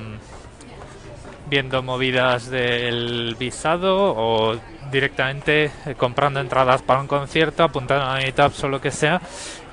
viendo 1.51 1.83
movidas 1.83 2.49
del 2.49 3.35
visado 3.37 4.15
o 4.15 4.57
directamente 4.89 5.65
eh, 5.65 5.95
comprando 5.97 6.39
entradas 6.39 6.81
para 6.81 7.01
un 7.01 7.07
concierto, 7.07 7.61
apuntando 7.61 8.05
a 8.05 8.15
meetups 8.15 8.63
o 8.63 8.69
lo 8.69 8.79
que 8.79 8.89
sea 8.89 9.21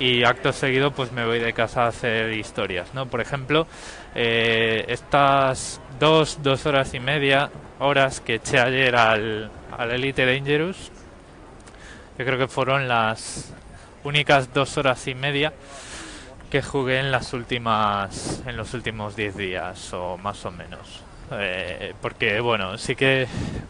y 0.00 0.24
acto 0.24 0.52
seguido 0.52 0.90
pues 0.90 1.12
me 1.12 1.24
voy 1.24 1.38
de 1.38 1.52
casa 1.52 1.84
a 1.84 1.88
hacer 1.88 2.32
historias, 2.32 2.92
¿no? 2.94 3.06
Por 3.06 3.20
ejemplo, 3.20 3.68
eh, 4.16 4.86
estas 4.88 5.80
dos, 6.00 6.40
dos 6.42 6.66
horas 6.66 6.94
y 6.94 7.00
media 7.00 7.48
horas 7.78 8.20
que 8.20 8.34
eché 8.34 8.58
ayer 8.58 8.96
al, 8.96 9.48
al 9.70 9.90
Elite 9.92 10.26
Dangerous, 10.26 10.90
yo 12.18 12.24
creo 12.24 12.38
que 12.38 12.48
fueron 12.48 12.88
las 12.88 13.54
únicas 14.02 14.52
dos 14.52 14.76
horas 14.78 15.06
y 15.06 15.14
media 15.14 15.52
que 16.50 16.60
jugué 16.60 16.98
en 16.98 17.12
las 17.12 17.32
últimas 17.34 18.42
en 18.46 18.56
los 18.56 18.74
últimos 18.74 19.14
10 19.14 19.36
días 19.36 19.92
o 19.92 20.16
más 20.16 20.44
o 20.44 20.50
menos 20.50 21.07
eh, 21.32 21.94
porque 22.00 22.40
bueno 22.40 22.78
sí 22.78 22.96
que 22.96 23.26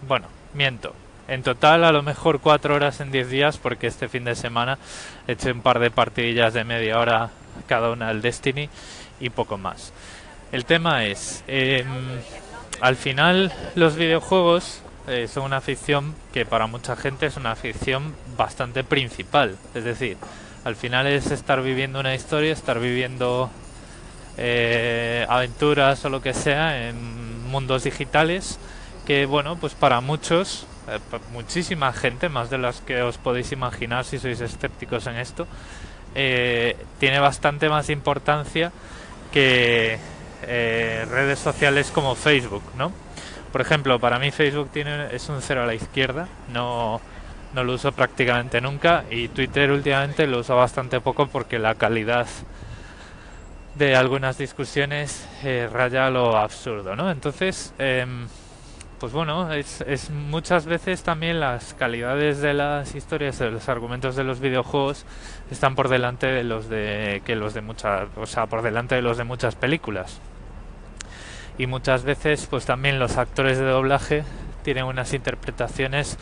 bueno 0.06 0.26
miento. 0.54 0.94
En 1.28 1.42
total 1.42 1.84
a 1.84 1.92
lo 1.92 2.02
mejor 2.02 2.40
4 2.40 2.74
horas 2.74 3.00
en 3.00 3.10
10 3.10 3.28
días 3.28 3.58
porque 3.58 3.86
este 3.86 4.08
fin 4.08 4.24
de 4.24 4.34
semana 4.34 4.78
eché 5.26 5.52
un 5.52 5.60
par 5.60 5.78
de 5.78 5.90
partidillas 5.90 6.54
de 6.54 6.64
media 6.64 6.98
hora 6.98 7.30
cada 7.66 7.90
una 7.90 8.08
al 8.08 8.22
Destiny 8.22 8.70
y 9.20 9.30
poco 9.30 9.58
más. 9.58 9.92
El 10.52 10.64
tema 10.64 11.04
es 11.04 11.44
em, 11.46 11.86
al 12.80 12.96
final 12.96 13.52
los 13.74 13.96
videojuegos 13.96 14.80
eh, 15.06 15.28
son 15.28 15.44
una 15.44 15.58
afición 15.58 16.14
que 16.32 16.46
para 16.46 16.66
mucha 16.66 16.96
gente 16.96 17.26
es 17.26 17.36
una 17.36 17.52
afición 17.52 18.14
bastante 18.36 18.82
principal. 18.84 19.56
Es 19.74 19.84
decir 19.84 20.16
al 20.64 20.76
final 20.76 21.06
es 21.06 21.30
estar 21.30 21.62
viviendo 21.62 22.00
una 22.00 22.14
historia, 22.14 22.52
estar 22.52 22.80
viviendo 22.80 23.50
eh, 24.38 25.26
aventuras 25.28 26.04
o 26.04 26.08
lo 26.08 26.22
que 26.22 26.32
sea 26.32 26.88
en 26.88 27.27
mundos 27.48 27.84
digitales 27.84 28.58
que 29.06 29.26
bueno 29.26 29.56
pues 29.56 29.74
para 29.74 30.00
muchos 30.00 30.66
eh, 30.88 30.98
muchísima 31.32 31.92
gente 31.92 32.28
más 32.28 32.50
de 32.50 32.58
las 32.58 32.80
que 32.80 33.02
os 33.02 33.18
podéis 33.18 33.52
imaginar 33.52 34.04
si 34.04 34.18
sois 34.18 34.40
escépticos 34.40 35.06
en 35.06 35.16
esto 35.16 35.46
eh, 36.14 36.76
tiene 37.00 37.18
bastante 37.18 37.68
más 37.68 37.90
importancia 37.90 38.72
que 39.32 39.98
redes 40.40 41.40
sociales 41.40 41.90
como 41.90 42.14
Facebook 42.14 42.62
no 42.76 42.92
por 43.50 43.60
ejemplo 43.60 43.98
para 43.98 44.18
mí 44.18 44.30
Facebook 44.30 44.70
tiene 44.72 45.14
es 45.14 45.28
un 45.28 45.42
cero 45.42 45.64
a 45.64 45.66
la 45.66 45.74
izquierda 45.74 46.28
no 46.52 47.00
no 47.54 47.64
lo 47.64 47.74
uso 47.74 47.92
prácticamente 47.92 48.60
nunca 48.60 49.04
y 49.10 49.28
Twitter 49.28 49.70
últimamente 49.70 50.26
lo 50.26 50.40
uso 50.40 50.56
bastante 50.56 51.00
poco 51.00 51.26
porque 51.26 51.58
la 51.58 51.74
calidad 51.74 52.26
de 53.78 53.94
algunas 53.94 54.36
discusiones 54.36 55.26
eh, 55.44 55.68
raya 55.72 56.10
lo 56.10 56.36
absurdo, 56.36 56.96
¿no? 56.96 57.10
Entonces, 57.10 57.72
em, 57.78 58.26
pues 58.98 59.12
bueno, 59.12 59.52
es, 59.52 59.82
es, 59.82 60.10
muchas 60.10 60.66
veces 60.66 61.04
también 61.04 61.38
las 61.38 61.74
calidades 61.74 62.40
de 62.40 62.54
las 62.54 62.96
historias, 62.96 63.38
de 63.38 63.52
los 63.52 63.68
argumentos 63.68 64.16
de 64.16 64.24
los 64.24 64.40
videojuegos 64.40 65.06
están 65.52 65.76
por 65.76 65.88
delante 65.88 66.26
de 66.26 66.42
los 66.42 66.68
de 66.68 67.22
que 67.24 67.36
los 67.36 67.54
de 67.54 67.60
muchas, 67.60 68.08
o 68.16 68.26
sea, 68.26 68.46
por 68.46 68.62
delante 68.62 68.96
de 68.96 69.02
los 69.02 69.16
de 69.16 69.24
muchas 69.24 69.54
películas. 69.54 70.20
Y 71.56 71.66
muchas 71.66 72.02
veces, 72.02 72.46
pues 72.46 72.66
también 72.66 72.98
los 72.98 73.16
actores 73.16 73.58
de 73.58 73.64
doblaje 73.64 74.24
tienen 74.64 74.84
unas 74.84 75.14
interpretaciones 75.14 76.18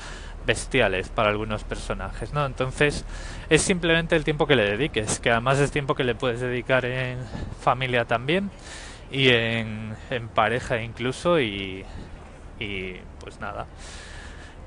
bestiales 0.46 1.08
para 1.08 1.30
algunos 1.30 1.64
personajes, 1.64 2.32
¿no? 2.32 2.46
Entonces 2.46 3.04
es 3.50 3.62
simplemente 3.62 4.16
el 4.16 4.24
tiempo 4.24 4.46
que 4.46 4.56
le 4.56 4.64
dediques, 4.64 5.18
que 5.20 5.30
además 5.30 5.58
es 5.58 5.70
tiempo 5.70 5.94
que 5.94 6.04
le 6.04 6.14
puedes 6.14 6.40
dedicar 6.40 6.84
en 6.84 7.18
familia 7.60 8.04
también 8.04 8.50
y 9.10 9.30
en, 9.30 9.96
pareja 10.34 10.80
incluso 10.80 11.40
y, 11.40 11.84
y 12.60 12.94
pues 13.20 13.40
nada. 13.40 13.66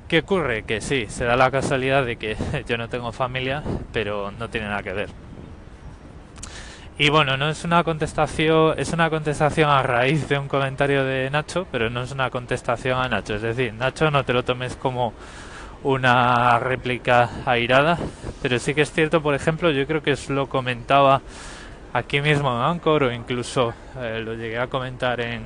¿Qué 0.08 0.20
ocurre? 0.20 0.64
Que 0.64 0.82
sí, 0.82 1.06
se 1.08 1.24
da 1.26 1.36
la 1.36 1.52
casualidad 1.52 2.06
de 2.06 2.18
que 2.18 2.36
yo 2.68 2.78
no 2.78 2.90
tengo 2.90 3.12
familia, 3.12 3.64
pero 3.94 4.32
no 4.32 4.50
tiene 4.50 4.68
nada 4.68 4.84
que 4.84 4.94
ver. 4.94 5.10
Y 6.98 7.10
bueno, 7.10 7.38
no 7.38 7.50
es 7.50 7.64
una 7.64 7.82
contestación, 7.86 8.78
es 8.78 8.92
una 8.92 9.10
contestación 9.10 9.70
a 9.70 9.82
raíz 9.82 10.28
de 10.28 10.38
un 10.38 10.50
comentario 10.50 11.06
de 11.06 11.30
Nacho, 11.30 11.66
pero 11.72 11.90
no 11.90 12.02
es 12.04 12.12
una 12.12 12.30
contestación 12.30 13.00
a 13.00 13.08
Nacho. 13.08 13.36
Es 13.36 13.42
decir, 13.42 13.74
Nacho 13.74 14.12
no 14.12 14.26
te 14.26 14.34
lo 14.34 14.44
tomes 14.44 14.76
como 14.76 15.14
una 15.84 16.60
réplica 16.60 17.30
airada, 17.46 17.98
pero 18.42 18.60
sí 18.60 18.74
que 18.74 18.82
es 18.82 18.92
cierto, 18.92 19.22
por 19.22 19.34
ejemplo, 19.34 19.72
yo 19.72 19.88
creo 19.88 20.04
que 20.04 20.14
os 20.14 20.30
lo 20.30 20.48
comentaba 20.48 21.22
aquí 21.94 22.22
mismo 22.22 22.52
en 22.52 22.62
Anchor 22.62 23.04
o 23.04 23.12
incluso 23.12 23.74
eh, 23.98 24.22
lo 24.24 24.34
llegué 24.34 24.60
a 24.60 24.68
comentar 24.68 25.22
en, 25.22 25.42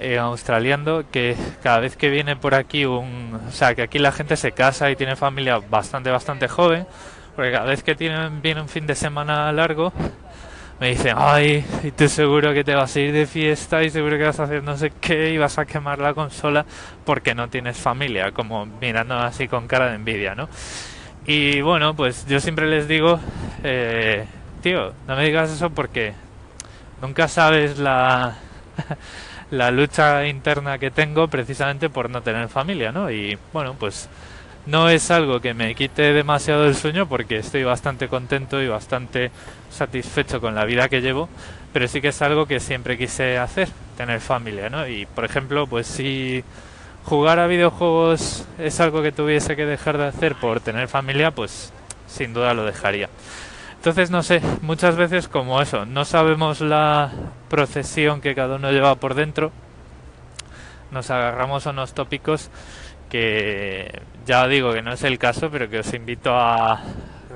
en 0.00 0.18
Australiando, 0.18 1.04
que 1.10 1.36
cada 1.62 1.80
vez 1.80 1.96
que 1.96 2.10
viene 2.10 2.36
por 2.36 2.54
aquí 2.54 2.84
un... 2.84 3.40
O 3.48 3.52
sea, 3.52 3.74
que 3.74 3.82
aquí 3.82 3.98
la 3.98 4.12
gente 4.12 4.36
se 4.36 4.52
casa 4.52 4.90
y 4.90 4.96
tiene 4.96 5.16
familia 5.16 5.58
bastante, 5.58 6.10
bastante 6.10 6.48
joven, 6.48 6.86
porque 7.36 7.52
cada 7.52 7.66
vez 7.66 7.82
que 7.82 7.94
tienen, 7.94 8.42
viene 8.42 8.60
un 8.60 8.68
fin 8.68 8.86
de 8.86 8.94
semana 8.94 9.52
largo, 9.52 9.92
me 10.80 10.90
dicen, 10.90 11.14
ay, 11.16 11.64
y 11.82 11.90
tú 11.92 12.08
seguro 12.08 12.52
que 12.52 12.64
te 12.64 12.74
vas 12.74 12.94
a 12.94 13.00
ir 13.00 13.12
de 13.12 13.26
fiesta 13.26 13.82
y 13.82 13.90
seguro 13.90 14.18
que 14.18 14.24
vas 14.24 14.40
a 14.40 14.44
hacer 14.44 14.62
no 14.62 14.76
sé 14.76 14.92
qué 15.00 15.30
y 15.30 15.38
vas 15.38 15.58
a 15.58 15.66
quemar 15.66 15.98
la 15.98 16.14
consola 16.14 16.66
porque 17.04 17.34
no 17.34 17.48
tienes 17.48 17.76
familia, 17.76 18.32
como 18.32 18.66
mirando 18.66 19.16
así 19.16 19.46
con 19.48 19.68
cara 19.68 19.88
de 19.88 19.94
envidia, 19.96 20.34
¿no? 20.34 20.48
Y 21.26 21.60
bueno, 21.62 21.94
pues 21.94 22.26
yo 22.26 22.40
siempre 22.40 22.66
les 22.66 22.88
digo, 22.88 23.18
eh, 23.62 24.26
tío, 24.62 24.92
no 25.06 25.16
me 25.16 25.24
digas 25.24 25.50
eso 25.50 25.70
porque 25.70 26.12
nunca 27.00 27.28
sabes 27.28 27.78
la, 27.78 28.36
la 29.50 29.70
lucha 29.70 30.26
interna 30.26 30.78
que 30.78 30.90
tengo 30.90 31.28
precisamente 31.28 31.88
por 31.88 32.10
no 32.10 32.22
tener 32.22 32.48
familia, 32.48 32.92
¿no? 32.92 33.10
Y 33.10 33.38
bueno, 33.52 33.74
pues 33.78 34.08
no 34.66 34.88
es 34.88 35.10
algo 35.10 35.40
que 35.40 35.54
me 35.54 35.74
quite 35.74 36.12
demasiado 36.12 36.66
el 36.66 36.74
sueño 36.74 37.06
porque 37.06 37.36
estoy 37.36 37.64
bastante 37.64 38.08
contento 38.08 38.62
y 38.62 38.68
bastante 38.68 39.30
satisfecho 39.70 40.40
con 40.40 40.54
la 40.54 40.64
vida 40.64 40.88
que 40.88 41.00
llevo, 41.00 41.28
pero 41.72 41.88
sí 41.88 42.00
que 42.00 42.08
es 42.08 42.22
algo 42.22 42.46
que 42.46 42.60
siempre 42.60 42.96
quise 42.96 43.38
hacer, 43.38 43.68
tener 43.96 44.20
familia, 44.20 44.70
¿no? 44.70 44.86
Y 44.86 45.06
por 45.06 45.24
ejemplo, 45.24 45.66
pues 45.66 45.86
si 45.86 46.44
jugar 47.04 47.38
a 47.38 47.46
videojuegos 47.46 48.46
es 48.58 48.80
algo 48.80 49.02
que 49.02 49.12
tuviese 49.12 49.56
que 49.56 49.66
dejar 49.66 49.98
de 49.98 50.06
hacer 50.06 50.34
por 50.36 50.60
tener 50.60 50.88
familia, 50.88 51.30
pues 51.30 51.72
sin 52.06 52.32
duda 52.32 52.54
lo 52.54 52.64
dejaría. 52.64 53.08
Entonces, 53.76 54.10
no 54.10 54.22
sé, 54.22 54.40
muchas 54.62 54.96
veces 54.96 55.28
como 55.28 55.60
eso, 55.60 55.84
no 55.84 56.06
sabemos 56.06 56.62
la 56.62 57.12
procesión 57.50 58.22
que 58.22 58.34
cada 58.34 58.56
uno 58.56 58.70
lleva 58.72 58.94
por 58.94 59.14
dentro, 59.14 59.52
nos 60.90 61.10
agarramos 61.10 61.66
a 61.66 61.70
unos 61.70 61.92
tópicos 61.92 62.48
que 63.10 64.00
ya 64.24 64.46
digo 64.48 64.72
que 64.72 64.82
no 64.82 64.92
es 64.92 65.02
el 65.04 65.18
caso, 65.18 65.50
pero 65.50 65.68
que 65.68 65.80
os 65.80 65.94
invito 65.94 66.34
a 66.34 66.82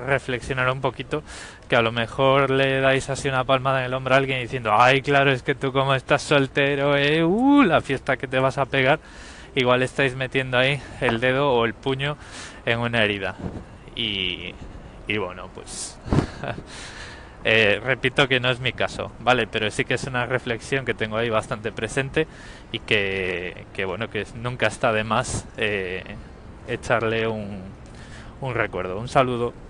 reflexionar 0.05 0.69
un 0.71 0.81
poquito, 0.81 1.23
que 1.67 1.75
a 1.75 1.81
lo 1.81 1.91
mejor 1.91 2.49
le 2.49 2.79
dais 2.79 3.09
así 3.09 3.27
una 3.27 3.43
palmada 3.43 3.79
en 3.79 3.85
el 3.85 3.93
hombro 3.93 4.15
a 4.15 4.17
alguien 4.17 4.41
diciendo, 4.41 4.71
ay, 4.73 5.01
claro, 5.01 5.31
es 5.31 5.43
que 5.43 5.55
tú 5.55 5.71
como 5.71 5.93
estás 5.93 6.21
soltero, 6.21 6.95
eh, 6.95 7.23
uh, 7.23 7.63
la 7.63 7.81
fiesta 7.81 8.17
que 8.17 8.27
te 8.27 8.39
vas 8.39 8.57
a 8.57 8.65
pegar, 8.65 8.99
igual 9.55 9.83
estáis 9.83 10.15
metiendo 10.15 10.57
ahí 10.57 10.81
el 11.01 11.19
dedo 11.19 11.51
o 11.51 11.65
el 11.65 11.73
puño 11.73 12.17
en 12.65 12.79
una 12.79 13.03
herida. 13.03 13.35
Y, 13.95 14.53
y 15.07 15.17
bueno, 15.17 15.49
pues 15.53 15.99
eh, 17.43 17.81
repito 17.83 18.27
que 18.27 18.39
no 18.39 18.49
es 18.49 18.59
mi 18.59 18.73
caso, 18.73 19.11
¿vale? 19.19 19.47
Pero 19.47 19.69
sí 19.71 19.85
que 19.85 19.95
es 19.95 20.05
una 20.05 20.25
reflexión 20.25 20.85
que 20.85 20.93
tengo 20.93 21.17
ahí 21.17 21.29
bastante 21.29 21.71
presente 21.71 22.27
y 22.71 22.79
que, 22.79 23.65
que 23.73 23.85
bueno, 23.85 24.09
que 24.09 24.25
nunca 24.35 24.67
está 24.67 24.93
de 24.93 25.03
más 25.03 25.45
eh, 25.57 26.03
echarle 26.69 27.27
un, 27.27 27.61
un 28.41 28.53
recuerdo. 28.53 28.97
Un 28.99 29.07
saludo. 29.07 29.68